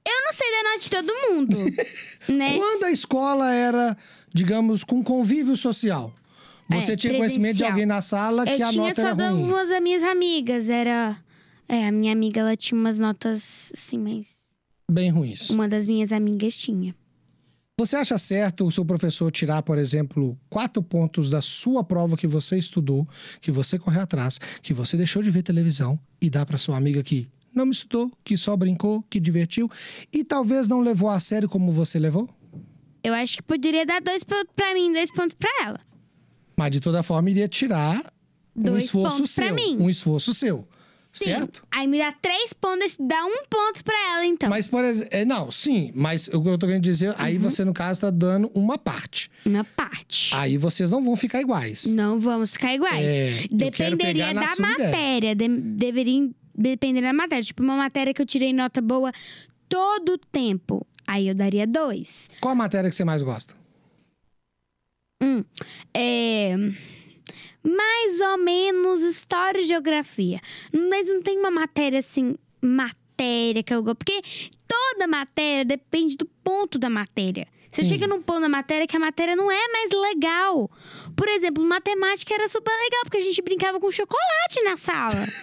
Eu 0.05 0.21
não 0.25 0.33
sei 0.33 0.51
da 0.51 0.63
nota 0.69 0.79
de 0.79 0.89
todo 0.89 1.13
mundo, 1.31 1.57
né? 2.37 2.55
Quando 2.55 2.83
a 2.83 2.91
escola 2.91 3.51
era, 3.53 3.97
digamos, 4.33 4.83
com 4.83 5.03
convívio 5.03 5.55
social, 5.57 6.13
você 6.69 6.93
É, 6.93 6.95
tinha 6.95 7.15
conhecimento 7.17 7.57
de 7.57 7.63
alguém 7.65 7.85
na 7.85 8.01
sala 8.01 8.45
que 8.45 8.61
eu 8.61 8.67
a 8.67 8.69
tinha 8.71 8.83
nota 8.89 9.01
só 9.01 9.07
era 9.09 9.29
ruim? 9.29 9.41
algumas 9.41 9.69
das 9.69 9.81
minhas 9.81 10.03
amigas. 10.03 10.69
Era. 10.69 11.17
É, 11.67 11.87
a 11.87 11.91
minha 11.91 12.11
amiga, 12.11 12.41
ela 12.41 12.55
tinha 12.57 12.79
umas 12.79 12.97
notas 12.99 13.71
assim, 13.73 13.97
mas. 13.97 14.43
Bem 14.91 15.09
ruins. 15.09 15.49
Uma 15.49 15.67
das 15.67 15.87
minhas 15.87 16.11
amigas 16.11 16.55
tinha. 16.55 16.93
Você 17.79 17.95
acha 17.95 18.17
certo 18.19 18.65
o 18.65 18.71
seu 18.71 18.85
professor 18.85 19.31
tirar, 19.31 19.63
por 19.63 19.77
exemplo, 19.79 20.37
quatro 20.49 20.81
pontos 20.83 21.31
da 21.31 21.41
sua 21.41 21.83
prova 21.83 22.15
que 22.15 22.27
você 22.27 22.57
estudou, 22.57 23.07
que 23.41 23.51
você 23.51 23.79
correu 23.79 24.01
atrás, 24.01 24.37
que 24.61 24.73
você 24.73 24.95
deixou 24.95 25.23
de 25.23 25.31
ver 25.31 25.41
televisão 25.41 25.99
e 26.21 26.29
dar 26.29 26.45
para 26.45 26.57
sua 26.59 26.77
amiga 26.77 27.01
que 27.01 27.27
não 27.53 27.67
estudou, 27.71 28.11
que 28.23 28.37
só 28.37 28.55
brincou, 28.55 29.01
que 29.09 29.19
divertiu 29.19 29.69
e 30.13 30.23
talvez 30.23 30.67
não 30.67 30.81
levou 30.81 31.09
a 31.09 31.19
sério 31.19 31.49
como 31.49 31.71
você 31.71 31.97
levou? 31.97 32.29
Eu 33.03 33.13
acho 33.15 33.37
que 33.37 33.43
poderia 33.43 33.85
dar 33.85 34.01
dois 34.01 34.23
pontos 34.23 34.53
pra 34.55 34.73
mim, 34.75 34.93
dois 34.93 35.11
pontos 35.11 35.35
pra 35.35 35.49
ela. 35.65 35.79
Mas 36.55 36.71
de 36.71 36.79
toda 36.79 37.01
forma 37.03 37.29
iria 37.29 37.47
tirar 37.47 38.01
um 38.55 38.63
Dois 38.63 38.85
esforço 38.85 39.17
pontos 39.17 39.35
pra 39.35 39.47
seu, 39.55 39.77
um 39.79 39.89
esforço 39.89 40.33
seu, 40.33 40.67
Sim. 41.11 41.25
certo? 41.25 41.63
Aí 41.71 41.87
me 41.87 41.97
dá 41.97 42.11
três 42.11 42.53
pontos, 42.53 42.95
dá 42.99 43.25
um 43.25 43.43
ponto 43.49 43.83
pra 43.83 43.95
ela, 44.13 44.25
então. 44.25 44.49
Mas 44.49 44.67
por 44.67 44.83
exemplo, 44.85 45.09
é, 45.11 45.25
não, 45.25 45.49
sim, 45.49 45.91
mas 45.95 46.27
o 46.27 46.41
que 46.41 46.49
eu 46.49 46.57
tô 46.57 46.67
querendo 46.67 46.83
dizer, 46.83 47.15
aí 47.17 47.35
Uhum. 47.37 47.41
você 47.41 47.65
no 47.65 47.73
caso 47.73 48.01
tá 48.01 48.11
dando 48.11 48.51
uma 48.53 48.77
parte. 48.77 49.31
Uma 49.45 49.63
parte. 49.63 50.35
Aí 50.35 50.57
vocês 50.57 50.91
não 50.91 51.03
vão 51.03 51.15
ficar 51.15 51.41
iguais. 51.41 51.85
Não 51.87 52.19
vamos 52.19 52.51
ficar 52.53 52.73
iguais. 52.75 53.05
É, 53.13 53.47
Dependeria 53.51 54.33
da 54.33 54.55
matéria. 54.59 55.35
de- 55.35 55.47
deveria 55.47 56.29
depender 56.55 57.01
da 57.01 57.11
matéria. 57.13 57.43
Tipo, 57.43 57.63
uma 57.63 57.75
matéria 57.75 58.13
que 58.13 58.21
eu 58.21 58.25
tirei 58.27 58.53
nota 58.53 58.79
boa 58.81 59.11
todo 59.67 60.09
o 60.13 60.17
tempo. 60.17 60.85
Aí 61.07 61.27
eu 61.27 61.33
daria 61.35 61.65
dois. 61.67 62.29
Qual 62.39 62.51
a 62.51 62.55
matéria 62.55 62.89
que 62.89 62.95
você 62.95 63.03
mais 63.03 63.23
gosta? 63.23 63.55
É. 65.93 66.55
Mais 67.63 68.21
ou 68.21 68.37
menos 68.37 69.01
história 69.01 69.59
e 69.59 69.65
geografia. 69.65 70.41
Mas 70.89 71.07
não 71.07 71.21
tem 71.21 71.37
uma 71.39 71.51
matéria 71.51 71.99
assim, 71.99 72.35
matéria 72.61 73.63
que 73.63 73.73
eu 73.73 73.81
gosto. 73.81 73.97
Porque 73.97 74.21
toda 74.67 75.07
matéria 75.07 75.63
depende 75.63 76.17
do 76.17 76.25
ponto 76.43 76.77
da 76.77 76.89
matéria. 76.89 77.47
Você 77.69 77.83
chega 77.83 78.05
num 78.05 78.21
ponto 78.21 78.41
da 78.41 78.49
matéria 78.49 78.85
que 78.85 78.95
a 78.95 78.99
matéria 78.99 79.35
não 79.35 79.51
é 79.51 79.67
mais 79.69 79.91
legal. 79.91 80.69
Por 81.15 81.27
exemplo, 81.27 81.63
matemática 81.63 82.31
era 82.31 82.47
super 82.47 82.71
legal, 82.71 83.01
porque 83.03 83.17
a 83.17 83.21
gente 83.21 83.41
brincava 83.41 83.79
com 83.79 83.91
chocolate 83.91 84.61
na 84.63 84.77
sala. 84.77 85.13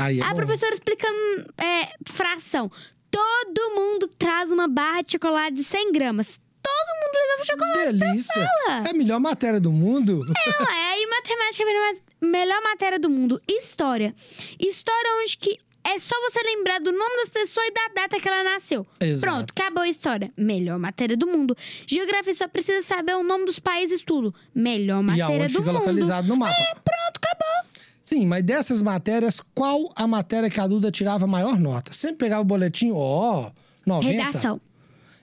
É 0.00 0.22
a 0.22 0.30
bom. 0.30 0.36
professora 0.36 0.72
explicando 0.72 1.14
é, 1.58 1.92
fração. 2.06 2.70
Todo 3.10 3.74
mundo 3.74 4.08
traz 4.08 4.50
uma 4.50 4.66
barra 4.66 5.02
de 5.02 5.12
chocolate 5.12 5.52
de 5.52 5.62
100 5.62 5.92
gramas. 5.92 6.40
Todo 6.62 6.90
mundo 7.00 7.14
levava 7.14 7.44
chocolate. 7.44 7.98
Delícia! 7.98 8.48
sala. 8.66 8.86
É 8.86 8.90
a 8.90 8.94
melhor 8.94 9.20
matéria 9.20 9.60
do 9.60 9.72
mundo. 9.72 10.24
Não, 10.26 10.66
é 10.66 10.92
aí 10.92 11.06
matemática 11.06 11.62
é 11.62 11.64
a 11.64 11.66
melhor, 11.66 11.94
melhor 12.20 12.62
matéria 12.62 12.98
do 12.98 13.10
mundo. 13.10 13.40
História. 13.48 14.14
História 14.58 15.10
onde 15.22 15.36
que 15.36 15.58
é 15.82 15.98
só 15.98 16.14
você 16.20 16.40
lembrar 16.42 16.78
do 16.78 16.92
nome 16.92 17.16
das 17.16 17.30
pessoas 17.30 17.66
e 17.66 17.72
da 17.72 18.02
data 18.02 18.20
que 18.20 18.28
ela 18.28 18.44
nasceu. 18.44 18.86
Exato. 19.00 19.20
Pronto, 19.20 19.54
acabou 19.56 19.82
a 19.82 19.88
história. 19.88 20.30
Melhor 20.36 20.78
matéria 20.78 21.16
do 21.16 21.26
mundo. 21.26 21.56
Geografia 21.86 22.34
só 22.34 22.46
precisa 22.46 22.86
saber 22.86 23.14
o 23.14 23.22
nome 23.22 23.46
dos 23.46 23.58
países 23.58 24.02
tudo. 24.02 24.34
Melhor 24.54 25.00
e 25.02 25.06
matéria 25.06 25.26
aonde 25.26 25.52
do 25.54 25.58
fica 25.60 25.72
mundo. 25.72 25.80
localizado 25.80 26.28
no 26.28 26.36
mapa. 26.36 26.54
Pronto, 26.54 27.16
acabou. 27.16 27.70
Sim, 28.02 28.26
mas 28.26 28.42
dessas 28.42 28.82
matérias, 28.82 29.40
qual 29.54 29.90
a 29.96 30.06
matéria 30.06 30.50
que 30.50 30.60
a 30.60 30.66
Duda 30.66 30.90
tirava 30.90 31.26
maior 31.26 31.58
nota? 31.58 31.92
Sempre 31.92 32.18
pegava 32.18 32.42
o 32.42 32.44
boletim, 32.44 32.90
ó, 32.92 33.50
90. 33.86 34.12
Redação. 34.12 34.60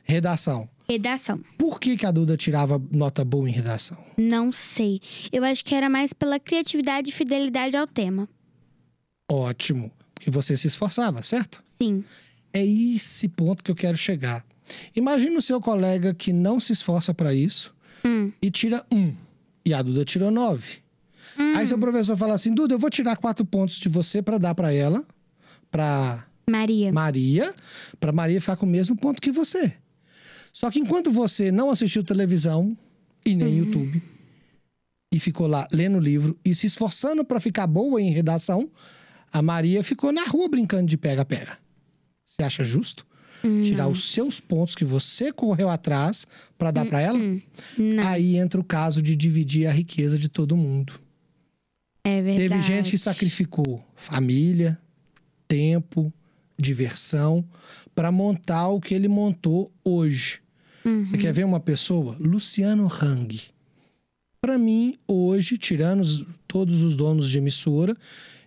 Redação. 0.03 0.69
Redação. 0.89 1.41
Por 1.57 1.79
que, 1.79 1.97
que 1.97 2.05
a 2.05 2.11
Duda 2.11 2.37
tirava 2.37 2.81
nota 2.91 3.25
boa 3.25 3.49
em 3.49 3.51
redação? 3.51 3.97
Não 4.17 4.51
sei. 4.51 5.01
Eu 5.31 5.43
acho 5.43 5.63
que 5.65 5.75
era 5.75 5.89
mais 5.89 6.13
pela 6.13 6.39
criatividade 6.39 7.09
e 7.09 7.13
fidelidade 7.13 7.75
ao 7.75 7.85
tema. 7.85 8.27
Ótimo. 9.29 9.91
Porque 10.13 10.31
você 10.31 10.55
se 10.55 10.67
esforçava, 10.67 11.21
certo? 11.21 11.61
Sim. 11.77 12.03
É 12.53 12.65
esse 12.65 13.27
ponto 13.27 13.63
que 13.63 13.69
eu 13.69 13.75
quero 13.75 13.97
chegar. 13.97 14.45
Imagina 14.95 15.37
o 15.37 15.41
seu 15.41 15.59
colega 15.61 16.13
que 16.13 16.31
não 16.33 16.59
se 16.59 16.73
esforça 16.73 17.13
para 17.13 17.33
isso 17.33 17.75
Hum. 18.05 18.31
e 18.41 18.49
tira 18.49 18.85
um. 18.91 19.13
E 19.65 19.73
a 19.73 19.81
Duda 19.81 20.05
tirou 20.05 20.31
nove. 20.31 20.77
Hum. 21.37 21.55
Aí 21.55 21.67
seu 21.67 21.77
professor 21.77 22.15
fala 22.15 22.33
assim: 22.33 22.53
Duda, 22.53 22.73
eu 22.75 22.79
vou 22.79 22.89
tirar 22.89 23.15
quatro 23.17 23.45
pontos 23.45 23.77
de 23.77 23.89
você 23.89 24.21
para 24.21 24.37
dar 24.37 24.55
para 24.55 24.73
ela, 24.73 25.05
para 25.69 26.25
Maria. 26.49 26.91
Maria, 26.93 27.53
para 27.99 28.11
Maria 28.11 28.39
ficar 28.39 28.55
com 28.55 28.65
o 28.65 28.69
mesmo 28.69 28.95
ponto 28.95 29.21
que 29.21 29.31
você. 29.31 29.73
Só 30.57 30.71
que 30.71 30.79
enquanto 30.79 31.11
você 31.11 31.51
não 31.51 31.69
assistiu 31.69 32.03
televisão 32.03 32.75
e 33.23 33.35
nem 33.35 33.59
YouTube 33.59 34.01
e 35.13 35.19
ficou 35.19 35.45
lá 35.45 35.67
lendo 35.71 35.99
o 35.99 36.01
livro 36.01 36.35
e 36.43 36.55
se 36.55 36.65
esforçando 36.65 37.23
para 37.23 37.39
ficar 37.39 37.67
boa 37.67 38.01
em 38.01 38.09
redação, 38.09 38.67
a 39.31 39.39
Maria 39.39 39.83
ficou 39.83 40.11
na 40.11 40.23
rua 40.23 40.49
brincando 40.49 40.87
de 40.87 40.97
pega-pega. 40.97 41.59
Você 42.25 42.41
acha 42.41 42.65
justo? 42.65 43.05
Tirar 43.63 43.87
os 43.87 44.05
seus 44.05 44.39
pontos 44.39 44.73
que 44.73 44.83
você 44.83 45.31
correu 45.31 45.69
atrás 45.69 46.25
para 46.57 46.71
dar 46.71 46.87
para 46.87 47.01
ela? 47.01 47.19
Não, 47.77 48.07
Aí 48.07 48.35
entra 48.35 48.59
o 48.59 48.63
caso 48.63 48.99
de 48.99 49.15
dividir 49.15 49.67
a 49.67 49.71
riqueza 49.71 50.17
de 50.17 50.27
todo 50.27 50.57
mundo. 50.57 50.99
é 52.03 52.19
verdade. 52.19 52.49
Teve 52.49 52.61
gente 52.63 52.89
que 52.89 52.97
sacrificou 52.97 53.85
família, 53.95 54.75
tempo, 55.47 56.11
diversão 56.57 57.47
para 57.93 58.11
montar 58.11 58.69
o 58.69 58.81
que 58.81 58.95
ele 58.95 59.07
montou 59.07 59.71
hoje. 59.85 60.46
Você 61.05 61.17
quer 61.17 61.33
ver 61.33 61.45
uma 61.45 61.59
pessoa? 61.59 62.15
Luciano 62.19 62.87
Hang. 62.87 63.39
Para 64.39 64.57
mim, 64.57 64.93
hoje, 65.07 65.57
tirando 65.57 66.01
os- 66.01 66.25
todos 66.47 66.81
os 66.81 66.95
donos 66.95 67.29
de 67.29 67.37
emissora, 67.37 67.95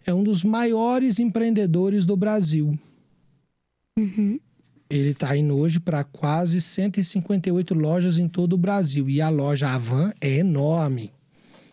é 0.06 0.14
um 0.14 0.22
dos 0.24 0.42
maiores 0.42 1.18
empreendedores 1.18 2.06
do 2.06 2.16
Brasil. 2.16 2.78
Ele 4.88 5.10
está 5.10 5.36
indo 5.36 5.56
hoje 5.56 5.78
para 5.78 6.02
quase 6.02 6.60
158 6.60 7.74
lojas 7.74 8.18
em 8.18 8.26
todo 8.28 8.54
o 8.54 8.58
Brasil. 8.58 9.08
E 9.10 9.20
a 9.20 9.28
loja 9.28 9.68
Avan 9.68 10.12
é 10.20 10.38
enorme. 10.38 11.12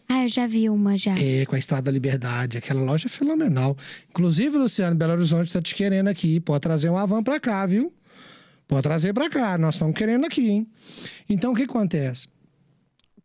Ah, 0.10 0.24
eu 0.24 0.30
já 0.30 0.46
vi 0.48 0.70
uma 0.70 0.98
já. 0.98 1.18
É, 1.18 1.46
com 1.46 1.56
a 1.56 1.60
Estrada 1.60 1.84
da 1.84 1.92
Liberdade. 1.92 2.58
Aquela 2.58 2.82
loja 2.82 3.08
é 3.08 3.10
fenomenal. 3.10 3.76
Inclusive, 4.10 4.58
Luciano, 4.58 4.96
Belo 4.96 5.14
Horizonte 5.14 5.52
tá 5.52 5.62
te 5.62 5.74
querendo 5.76 6.08
aqui. 6.08 6.40
Pode 6.40 6.62
trazer 6.62 6.90
uma 6.90 7.06
van 7.08 7.24
pra 7.24 7.40
cá, 7.40 7.66
viu? 7.66 7.92
Pode 8.68 8.84
trazer 8.84 9.14
pra 9.14 9.30
cá. 9.30 9.58
Nós 9.58 9.76
estamos 9.76 9.96
querendo 9.98 10.26
aqui, 10.26 10.50
hein? 10.50 10.68
Então, 11.30 11.54
o 11.54 11.56
que 11.56 11.64
acontece? 11.64 12.28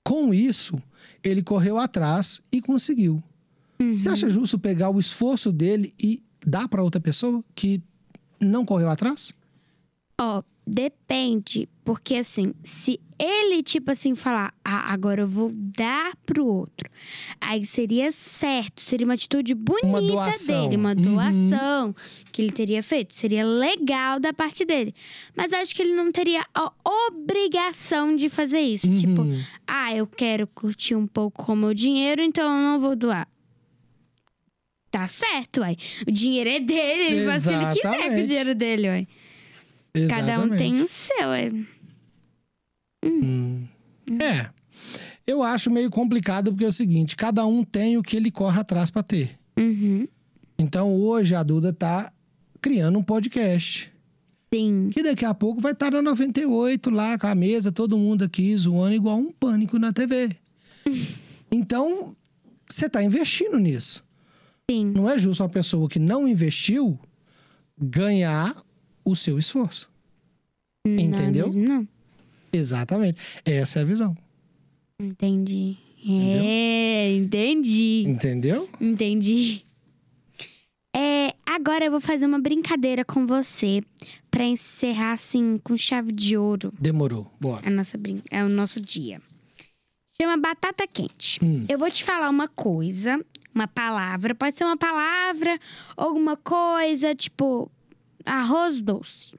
Com 0.05 0.33
isso, 0.33 0.77
ele 1.23 1.43
correu 1.43 1.79
atrás 1.79 2.41
e 2.51 2.61
conseguiu. 2.61 3.23
Você 3.79 4.09
acha 4.09 4.31
justo 4.31 4.59
pegar 4.59 4.91
o 4.91 5.01
esforço 5.01 5.51
dele 5.51 5.93
e 6.01 6.23
dar 6.47 6.69
pra 6.69 6.85
outra 6.85 7.01
pessoa 7.01 7.45
que 7.55 7.83
não 8.41 8.65
correu 8.65 8.89
atrás? 8.89 9.33
Ó, 10.21 10.43
depende. 10.73 11.69
Porque 11.85 12.15
assim, 12.17 12.55
se 12.65 13.01
ele, 13.19 13.63
tipo 13.63 13.91
assim, 13.91 14.15
falar, 14.15 14.53
ah, 14.65 14.93
agora 14.93 15.23
eu 15.23 15.27
vou 15.27 15.51
dar 15.53 16.17
pro 16.25 16.47
outro. 16.47 16.89
Aí 17.41 17.65
seria 17.67 18.11
certo, 18.13 18.81
seria 18.81 19.05
uma 19.07 19.15
atitude 19.15 19.55
bonita 19.55 19.87
Uma 19.87 20.31
dele, 20.31 20.77
uma 20.77 20.91
Uhum. 20.91 20.95
doação 20.95 21.95
que 22.33 22.41
ele 22.41 22.53
teria 22.53 22.83
feito. 22.83 23.15
Seria 23.15 23.45
legal 23.45 24.19
da 24.21 24.33
parte 24.33 24.65
dele. 24.65 24.95
Mas 25.37 25.53
eu 25.53 25.59
acho 25.59 25.75
que 25.75 25.83
ele 25.83 25.95
não 25.95 26.11
teria 26.11 26.45
a 26.55 26.73
obrigação 27.09 28.17
de 28.17 28.29
fazer 28.29 28.61
isso. 28.61 28.87
Uhum. 28.87 28.95
Tipo, 28.95 29.23
ah, 29.67 29.95
eu 29.95 30.07
quero 30.07 30.47
curtir 30.47 30.95
um 30.95 31.07
pouco 31.07 31.45
com 31.45 31.53
o 31.53 31.57
meu 31.57 31.75
dinheiro, 31.75 32.23
então 32.23 32.45
eu 32.45 32.63
não 32.63 32.81
vou 32.81 32.95
doar. 32.97 33.29
Tá 34.91 35.07
certo, 35.07 35.61
uai. 35.61 35.77
O 36.07 36.11
dinheiro 36.13 36.51
é 36.51 36.61
dele, 36.61 37.15
ele 37.17 37.27
faz 37.27 37.47
o 37.47 37.51
que 37.51 37.55
ele 37.57 37.67
quiser 37.73 38.09
com 38.11 38.21
o 38.23 38.27
dinheiro 38.27 38.55
dele, 38.55 38.89
uai. 38.89 39.09
Cada 39.95 40.41
um 40.41 40.45
Exatamente. 40.45 40.59
tem 40.59 40.83
o 40.83 40.89
seu, 40.89 41.29
ué. 41.29 41.51
É. 44.21 44.51
Eu 45.27 45.43
acho 45.43 45.71
meio 45.71 45.91
complicado 45.91 46.51
porque 46.51 46.65
é 46.65 46.69
o 46.69 46.73
seguinte: 46.73 47.15
cada 47.17 47.45
um 47.47 47.63
tem 47.63 47.97
o 47.99 48.03
que 48.03 48.17
ele 48.17 48.31
corre 48.31 48.61
atrás 48.61 48.91
pra 48.91 49.03
ter. 49.03 49.37
Uhum. 49.59 50.09
Então 50.59 50.95
hoje 50.95 51.35
a 51.35 51.43
Duda 51.43 51.73
tá 51.73 52.13
criando 52.61 52.99
um 52.99 53.03
podcast. 53.03 53.93
Sim. 54.53 54.89
Que 54.93 55.03
daqui 55.03 55.25
a 55.25 55.35
pouco 55.35 55.61
vai 55.61 55.73
estar 55.73 55.91
na 55.91 56.03
98 56.03 56.91
lá 56.91 57.19
com 57.19 57.27
a 57.27 57.35
mesa, 57.35 57.73
todo 57.73 57.97
mundo 57.97 58.25
aqui 58.25 58.55
zoando 58.57 58.95
igual 58.95 59.19
um 59.19 59.33
pânico 59.33 59.79
na 59.79 59.93
TV. 59.93 60.31
Então, 61.55 62.17
você 62.67 62.89
tá 62.89 63.05
investindo 63.05 63.59
nisso. 63.59 64.03
Sim. 64.71 64.87
Não 64.87 65.09
é 65.11 65.19
justo 65.19 65.43
uma 65.43 65.51
pessoa 65.51 65.87
que 65.87 65.99
não 65.99 66.27
investiu 66.27 66.99
ganhar 67.79 68.57
o 69.05 69.17
seu 69.17 69.39
esforço. 69.39 69.91
Entendeu? 70.87 71.47
Não, 71.49 71.53
é 71.53 71.57
mesmo, 71.57 71.69
não. 71.69 71.89
Exatamente. 72.53 73.21
Essa 73.45 73.79
é 73.79 73.83
a 73.83 73.85
visão. 73.85 74.17
Entendi. 75.01 75.77
É, 76.05 77.15
entendi. 77.17 78.05
Entendeu? 78.07 78.69
Entendi. 78.81 79.65
É, 80.95 81.33
agora 81.47 81.85
eu 81.85 81.91
vou 81.91 82.01
fazer 82.01 82.27
uma 82.27 82.41
brincadeira 82.41 83.05
com 83.05 83.27
você 83.27 83.83
pra 84.31 84.45
encerrar 84.45 85.13
assim 85.13 85.59
com 85.63 85.77
chave 85.77 86.13
de 86.13 86.37
ouro 86.37 86.73
Demorou. 86.79 87.31
Bora. 87.41 87.67
a 87.67 87.71
nossa 87.71 87.97
brin... 87.97 88.21
é 88.31 88.45
o 88.45 88.49
nosso 88.49 88.81
dia. 88.81 89.21
Chama 90.21 90.37
batata 90.37 90.87
quente. 90.87 91.39
Hum. 91.43 91.65
Eu 91.69 91.79
vou 91.79 91.91
te 91.91 92.05
falar 92.05 92.29
uma 92.29 92.49
coisa, 92.49 93.25
uma 93.55 93.67
palavra, 93.67 94.35
pode 94.35 94.55
ser 94.57 94.65
uma 94.65 94.77
palavra, 94.77 95.59
alguma 95.97 96.37
coisa, 96.37 97.15
tipo 97.15 97.71
arroz 98.25 98.81
doce. 98.81 99.35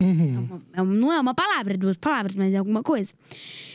Uhum. 0.00 0.60
É 0.72 0.82
um- 0.82 0.86
Não 0.86 1.12
é 1.12 1.20
uma 1.20 1.34
palavra, 1.34 1.74
é 1.74 1.76
duas 1.76 1.96
palavras, 1.96 2.34
mas 2.34 2.52
é 2.52 2.56
alguma 2.56 2.82
coisa. 2.82 3.12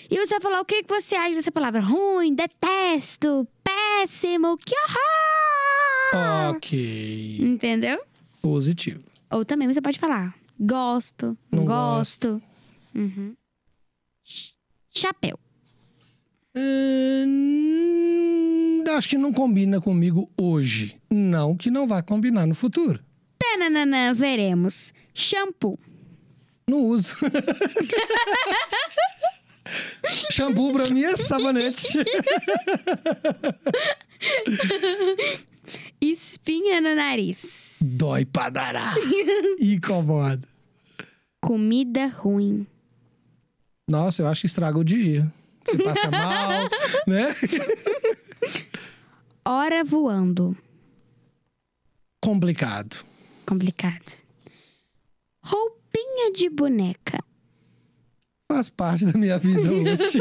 E 0.10 0.18
você 0.18 0.36
vai 0.36 0.42
falar 0.42 0.62
o 0.62 0.66
que 0.66 0.84
que 0.84 0.90
você 0.94 1.16
acha 1.16 1.36
dessa 1.36 1.52
palavra? 1.52 1.80
Ruim, 1.82 2.34
detesto, 2.36 3.48
péssimo, 3.64 4.58
que 4.58 4.76
horror! 4.76 6.50
Ok. 6.56 7.38
Entendeu? 7.42 8.02
Positivo. 8.42 9.04
Ou 9.32 9.44
também 9.46 9.68
você 9.72 9.82
pode 9.82 10.00
falar 10.00 10.34
gosto, 10.60 11.38
não 11.52 11.60
Não 11.60 11.66
gosto. 11.66 12.42
Uhum. 12.96 13.36
Ch- 14.24 14.56
Chapéu. 14.90 15.38
Hum, 17.48 18.84
acho 18.98 19.10
que 19.10 19.18
não 19.18 19.32
combina 19.34 19.80
comigo 19.82 20.30
hoje. 20.38 20.96
Não 21.12 21.56
que 21.56 21.70
não 21.70 21.88
vai 21.88 22.02
combinar 22.02 22.46
no 22.48 22.56
futuro. 22.56 23.00
Tananana, 23.68 24.14
veremos. 24.14 24.94
Shampoo. 25.14 25.78
Não 26.70 26.86
uso. 26.86 27.16
Shampoo 30.32 30.72
pra 30.72 30.88
mim 30.88 31.04
é 31.04 31.18
sabonete. 31.18 31.90
Espinha 36.00 36.80
no 36.80 36.96
nariz. 36.96 37.76
Dói 37.82 38.24
pra 38.24 38.50
dará. 38.50 38.94
Incomoda. 39.60 40.48
Comida 41.42 42.08
ruim. 42.08 42.66
Nossa, 43.90 44.22
eu 44.22 44.28
acho 44.28 44.40
que 44.42 44.48
estraga 44.48 44.78
o 44.80 44.84
dia. 44.84 45.30
Você 45.66 45.78
passa 45.84 46.10
mal, 46.10 46.70
né? 47.06 47.36
Hora 49.44 49.84
voando. 49.84 50.58
Complicado. 52.22 52.96
Complicado. 53.48 54.18
Roupinha 55.42 56.32
de 56.34 56.50
boneca. 56.50 57.24
Faz 58.52 58.70
parte 58.70 59.06
da 59.06 59.18
minha 59.18 59.38
vida 59.38 59.62
hoje. 59.62 60.20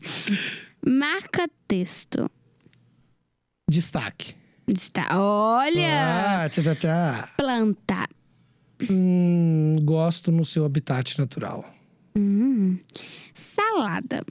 Marca 0.86 1.48
texto. 1.68 2.30
Destaque. 3.68 4.34
Está. 4.66 5.18
Olha! 5.18 6.44
Ah, 6.44 6.48
tchau, 6.48 6.64
tchau, 6.64 6.76
tchau. 6.76 7.28
Planta. 7.36 8.08
Hum, 8.90 9.76
gosto 9.82 10.32
no 10.32 10.44
seu 10.44 10.64
habitat 10.64 11.18
natural. 11.18 11.64
Hum. 12.16 12.78
Salada. 13.34 14.24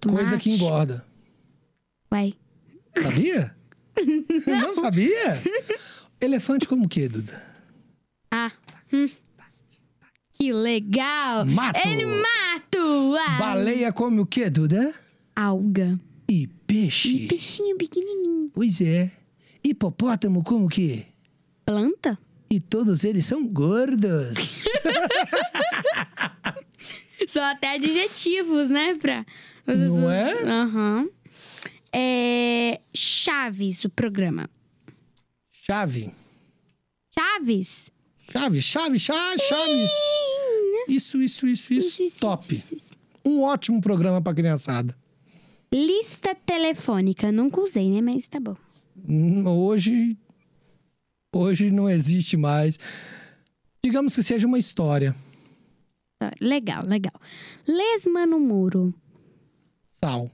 Tomate. 0.00 0.08
Coisa 0.08 0.38
que 0.38 0.50
engorda. 0.50 1.04
Vai. 2.10 2.34
Sabia? 3.02 3.56
Não 4.46 4.74
sabia? 4.74 5.42
Elefante 6.24 6.66
como 6.66 6.86
o 6.86 6.88
quê, 6.88 7.06
Duda? 7.06 7.42
Ah. 8.30 8.50
hum. 8.92 9.08
Que 10.32 10.52
legal! 10.52 11.44
Mato. 11.44 11.86
Ele 11.86 12.06
mata! 12.06 12.78
Uai. 12.78 13.38
Baleia 13.38 13.92
come 13.92 14.20
o 14.20 14.26
quê, 14.26 14.48
Duda? 14.48 14.92
Alga. 15.36 16.00
E 16.28 16.46
peixe. 16.66 17.28
Peixinho 17.28 17.76
pequenininho. 17.76 18.50
Pois 18.54 18.80
é. 18.80 19.10
Hipopótamo 19.62 20.42
como 20.42 20.66
o 20.66 20.68
quê? 20.68 21.06
Planta? 21.66 22.18
E 22.50 22.58
todos 22.58 23.04
eles 23.04 23.26
são 23.26 23.46
gordos. 23.46 24.64
São 27.26 27.42
até 27.42 27.74
adjetivos, 27.74 28.68
né? 28.68 28.92
Pra... 29.00 29.24
Não 29.66 30.10
é? 30.10 30.42
Aham. 30.44 31.08
É... 31.92 32.80
Chaves, 32.94 33.84
o 33.84 33.90
programa. 33.90 34.48
Chave. 35.66 36.12
Chaves? 37.18 37.90
Chaves, 38.30 38.64
Chaves, 38.64 39.00
Chaves, 39.02 39.42
Chaves. 39.48 39.90
Isso, 40.86 41.22
isso, 41.22 41.46
isso, 41.46 41.72
isso. 41.72 42.18
Top. 42.20 42.62
Um 43.24 43.40
ótimo 43.40 43.80
programa 43.80 44.20
pra 44.20 44.34
criançada. 44.34 44.94
Lista 45.72 46.34
telefônica. 46.34 47.32
Nunca 47.32 47.62
usei, 47.62 47.88
né? 47.88 48.02
Mas 48.02 48.28
tá 48.28 48.38
bom. 48.38 48.54
Hum, 49.08 49.46
Hoje. 49.46 50.18
Hoje 51.34 51.70
não 51.70 51.88
existe 51.88 52.36
mais. 52.36 52.78
Digamos 53.82 54.14
que 54.14 54.22
seja 54.22 54.46
uma 54.46 54.58
história. 54.58 55.16
Tá, 56.18 56.30
Legal, 56.42 56.82
legal. 56.86 57.18
Lesma 57.66 58.26
no 58.26 58.38
muro. 58.38 58.92
Sal. 59.88 60.30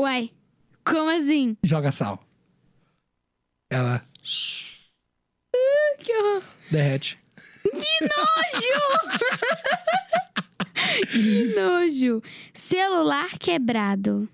Uai, 0.00 0.32
como 0.84 1.08
assim? 1.08 1.56
Joga 1.62 1.92
sal. 1.92 2.20
Ela 3.70 4.02
Que 5.98 6.12
horror. 6.16 6.42
derrete. 6.70 7.18
Que 7.62 8.06
nojo! 8.06 8.80
que 11.12 11.54
nojo. 11.54 12.22
Celular 12.54 13.38
quebrado. 13.38 14.26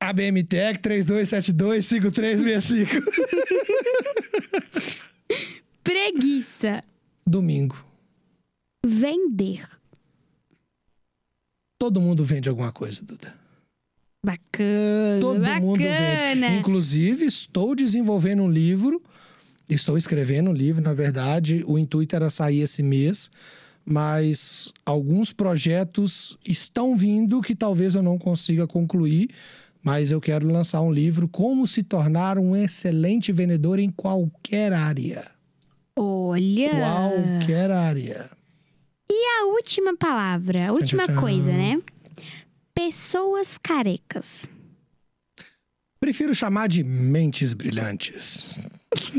ABM 0.00 0.42
Tech 0.44 0.78
32725365. 0.80 3.02
Preguiça. 5.84 6.82
Domingo. 7.26 7.76
Vender. 8.84 9.68
Todo 11.78 12.00
mundo 12.00 12.24
vende 12.24 12.48
alguma 12.48 12.72
coisa, 12.72 13.04
Duda. 13.04 13.36
Bacana. 14.24 15.20
Todo 15.20 15.40
bacana. 15.40 15.60
mundo 15.60 15.78
vende. 15.78 16.56
Inclusive, 16.58 17.24
estou 17.24 17.74
desenvolvendo 17.74 18.44
um 18.44 18.50
livro. 18.50 19.02
Estou 19.68 19.96
escrevendo 19.96 20.50
um 20.50 20.52
livro, 20.52 20.82
na 20.82 20.94
verdade. 20.94 21.64
O 21.66 21.76
intuito 21.76 22.14
era 22.14 22.30
sair 22.30 22.60
esse 22.60 22.82
mês. 22.82 23.30
Mas 23.84 24.72
alguns 24.86 25.32
projetos 25.32 26.38
estão 26.46 26.96
vindo 26.96 27.40
que 27.40 27.54
talvez 27.54 27.96
eu 27.96 28.02
não 28.02 28.16
consiga 28.16 28.64
concluir. 28.66 29.28
Mas 29.82 30.12
eu 30.12 30.20
quero 30.20 30.46
lançar 30.46 30.80
um 30.82 30.92
livro 30.92 31.26
Como 31.26 31.66
se 31.66 31.82
tornar 31.82 32.38
um 32.38 32.54
excelente 32.54 33.32
vendedor 33.32 33.80
em 33.80 33.90
qualquer 33.90 34.72
área. 34.72 35.26
Olha. 35.96 36.70
Qualquer 36.70 37.70
área. 37.72 38.30
E 39.10 39.40
a 39.40 39.46
última 39.46 39.96
palavra, 39.96 40.68
a 40.68 40.72
última 40.72 41.04
tchau. 41.04 41.16
coisa, 41.16 41.50
né? 41.50 41.82
Pessoas 42.74 43.58
carecas. 43.58 44.48
Prefiro 46.00 46.34
chamar 46.34 46.68
de 46.68 46.82
mentes 46.82 47.54
brilhantes. 47.54 48.58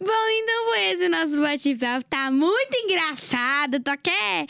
Bom, 0.00 0.28
então 0.28 0.64
foi 0.68 0.80
esse 0.90 1.08
nosso 1.08 1.40
bate-papo. 1.40 2.04
Tá 2.06 2.30
muito 2.30 2.74
engraçado. 2.76 3.78
Tô 3.80 3.90
até. 3.92 4.46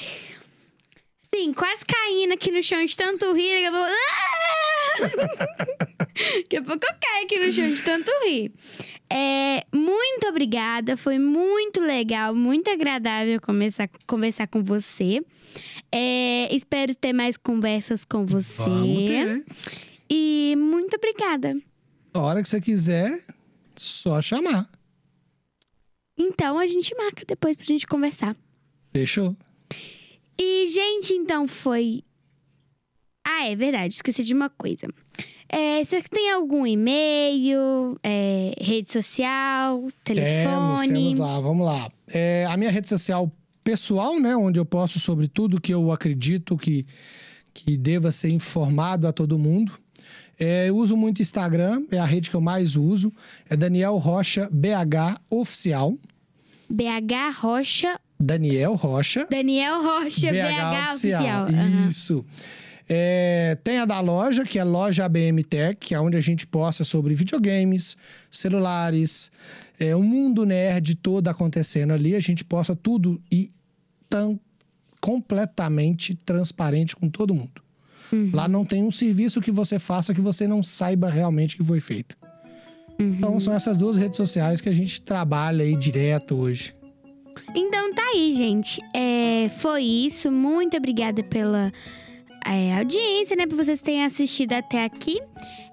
Sim, 1.34 1.52
quase 1.52 1.84
caindo 1.84 2.32
aqui 2.32 2.50
no 2.50 2.62
chão 2.62 2.84
de 2.84 2.96
tanto 2.96 3.32
rir. 3.34 3.62
Daqui 3.62 3.66
a 3.66 3.72
pouco. 3.72 3.92
Daqui 6.42 6.56
a 6.56 6.62
pouco 6.62 6.86
eu 6.86 6.94
caio 7.00 7.24
aqui 7.24 7.38
no 7.38 7.52
chão 7.52 7.72
de 7.72 7.82
tanto 7.84 8.10
rir. 8.24 8.52
É, 9.10 9.64
muito 9.72 10.26
obrigada. 10.28 10.96
Foi 10.96 11.18
muito 11.18 11.80
legal, 11.80 12.34
muito 12.34 12.70
agradável 12.70 13.40
começar, 13.40 13.88
conversar 14.06 14.46
com 14.48 14.62
você. 14.62 15.24
É, 15.92 16.54
espero 16.54 16.94
ter 16.94 17.12
mais 17.12 17.36
conversas 17.36 18.04
com 18.04 18.24
você. 18.24 18.62
Vamos 18.62 19.04
ter. 19.04 19.44
E 20.10 20.54
muito 20.58 20.96
obrigada. 20.96 21.56
A 22.12 22.20
hora 22.20 22.42
que 22.42 22.48
você 22.48 22.60
quiser, 22.60 23.18
só 23.76 24.20
chamar. 24.20 24.68
Então 26.16 26.58
a 26.58 26.66
gente 26.66 26.94
marca 26.96 27.24
depois 27.26 27.56
pra 27.56 27.66
gente 27.66 27.86
conversar. 27.86 28.36
Fechou? 28.92 29.36
E, 30.38 30.68
gente, 30.68 31.12
então 31.14 31.46
foi. 31.46 32.02
Ah, 33.26 33.46
é 33.46 33.56
verdade, 33.56 33.94
esqueci 33.94 34.22
de 34.22 34.34
uma 34.34 34.50
coisa. 34.50 34.86
É, 35.48 35.84
vocês 35.84 36.04
têm 36.08 36.32
algum 36.32 36.66
e-mail, 36.66 37.96
é, 38.02 38.54
rede 38.60 38.90
social, 38.90 39.78
Temos, 40.02 40.22
telefone? 40.22 40.88
temos 40.88 41.16
lá, 41.18 41.40
vamos 41.40 41.66
lá. 41.66 41.90
É, 42.12 42.46
a 42.48 42.56
minha 42.56 42.70
rede 42.70 42.88
social 42.88 43.30
pessoal, 43.62 44.18
né? 44.20 44.36
Onde 44.36 44.58
eu 44.58 44.64
posto 44.64 44.98
sobre 44.98 45.28
tudo 45.28 45.60
que 45.60 45.72
eu 45.72 45.92
acredito 45.92 46.56
que, 46.56 46.86
que 47.52 47.76
deva 47.76 48.12
ser 48.12 48.30
informado 48.30 49.06
a 49.06 49.12
todo 49.12 49.38
mundo. 49.38 49.72
É, 50.38 50.68
eu 50.68 50.76
uso 50.76 50.96
muito 50.96 51.22
Instagram, 51.22 51.82
é 51.90 51.98
a 51.98 52.04
rede 52.04 52.28
que 52.28 52.36
eu 52.36 52.40
mais 52.40 52.76
uso. 52.76 53.12
É 53.48 53.56
Daniel 53.56 53.96
Rocha 53.96 54.48
BH 54.52 55.20
Oficial. 55.30 55.96
BH 56.68 57.38
Rocha, 57.40 58.00
Daniel 58.18 58.74
Rocha 58.74 59.26
Daniel 59.30 59.82
Rocha, 59.82 60.30
BH, 60.32 60.92
Oficial. 60.94 61.46
Aham. 61.46 61.88
Isso. 61.88 62.24
É, 62.88 63.56
tem 63.64 63.78
a 63.78 63.84
da 63.84 64.00
loja, 64.00 64.44
que 64.44 64.58
é 64.58 64.64
loja 64.64 65.04
ABM 65.04 65.42
Tech, 65.42 65.76
que 65.76 65.94
é 65.94 66.00
onde 66.00 66.16
a 66.16 66.20
gente 66.20 66.46
posta 66.46 66.84
sobre 66.84 67.14
videogames, 67.14 67.96
celulares, 68.30 69.30
é, 69.78 69.96
o 69.96 70.02
mundo 70.02 70.44
nerd 70.44 70.94
todo 70.96 71.28
acontecendo 71.28 71.92
ali. 71.92 72.14
A 72.14 72.20
gente 72.20 72.44
posta 72.44 72.76
tudo 72.76 73.20
e 73.30 73.50
tão 74.08 74.38
completamente 75.00 76.14
transparente 76.14 76.94
com 76.96 77.08
todo 77.08 77.34
mundo. 77.34 77.62
Lá 78.32 78.46
não 78.46 78.64
tem 78.64 78.82
um 78.84 78.90
serviço 78.90 79.40
que 79.40 79.50
você 79.50 79.78
faça 79.78 80.14
que 80.14 80.20
você 80.20 80.46
não 80.46 80.62
saiba 80.62 81.08
realmente 81.08 81.56
que 81.56 81.64
foi 81.64 81.80
feito. 81.80 82.16
Então 82.98 83.40
são 83.40 83.52
essas 83.52 83.78
duas 83.78 83.96
redes 83.96 84.16
sociais 84.16 84.60
que 84.60 84.68
a 84.68 84.72
gente 84.72 85.00
trabalha 85.00 85.64
aí 85.64 85.76
direto 85.76 86.36
hoje. 86.36 86.74
Então 87.54 87.92
tá 87.92 88.02
aí, 88.14 88.34
gente. 88.34 88.80
É, 88.94 89.48
foi 89.48 89.82
isso. 89.82 90.30
Muito 90.30 90.76
obrigada 90.76 91.22
pela 91.24 91.72
é, 92.46 92.76
audiência, 92.78 93.36
né? 93.36 93.46
Por 93.46 93.56
vocês 93.56 93.80
terem 93.80 94.04
assistido 94.04 94.52
até 94.52 94.84
aqui. 94.84 95.20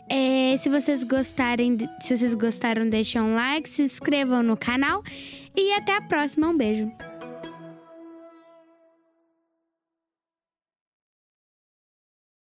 É, 0.10 0.58
se 0.58 0.70
vocês 0.70 1.04
gostarem, 1.04 1.78
se 2.00 2.18
vocês 2.18 2.34
gostaram, 2.34 2.90
deixem 2.90 3.22
um 3.22 3.34
like, 3.34 3.70
se 3.70 3.82
inscrevam 3.82 4.44
no 4.44 4.58
canal 4.58 5.04
e 5.56 5.74
até 5.74 5.96
a 5.96 6.02
próxima. 6.02 6.48
Um 6.48 6.58
beijo. 6.58 6.92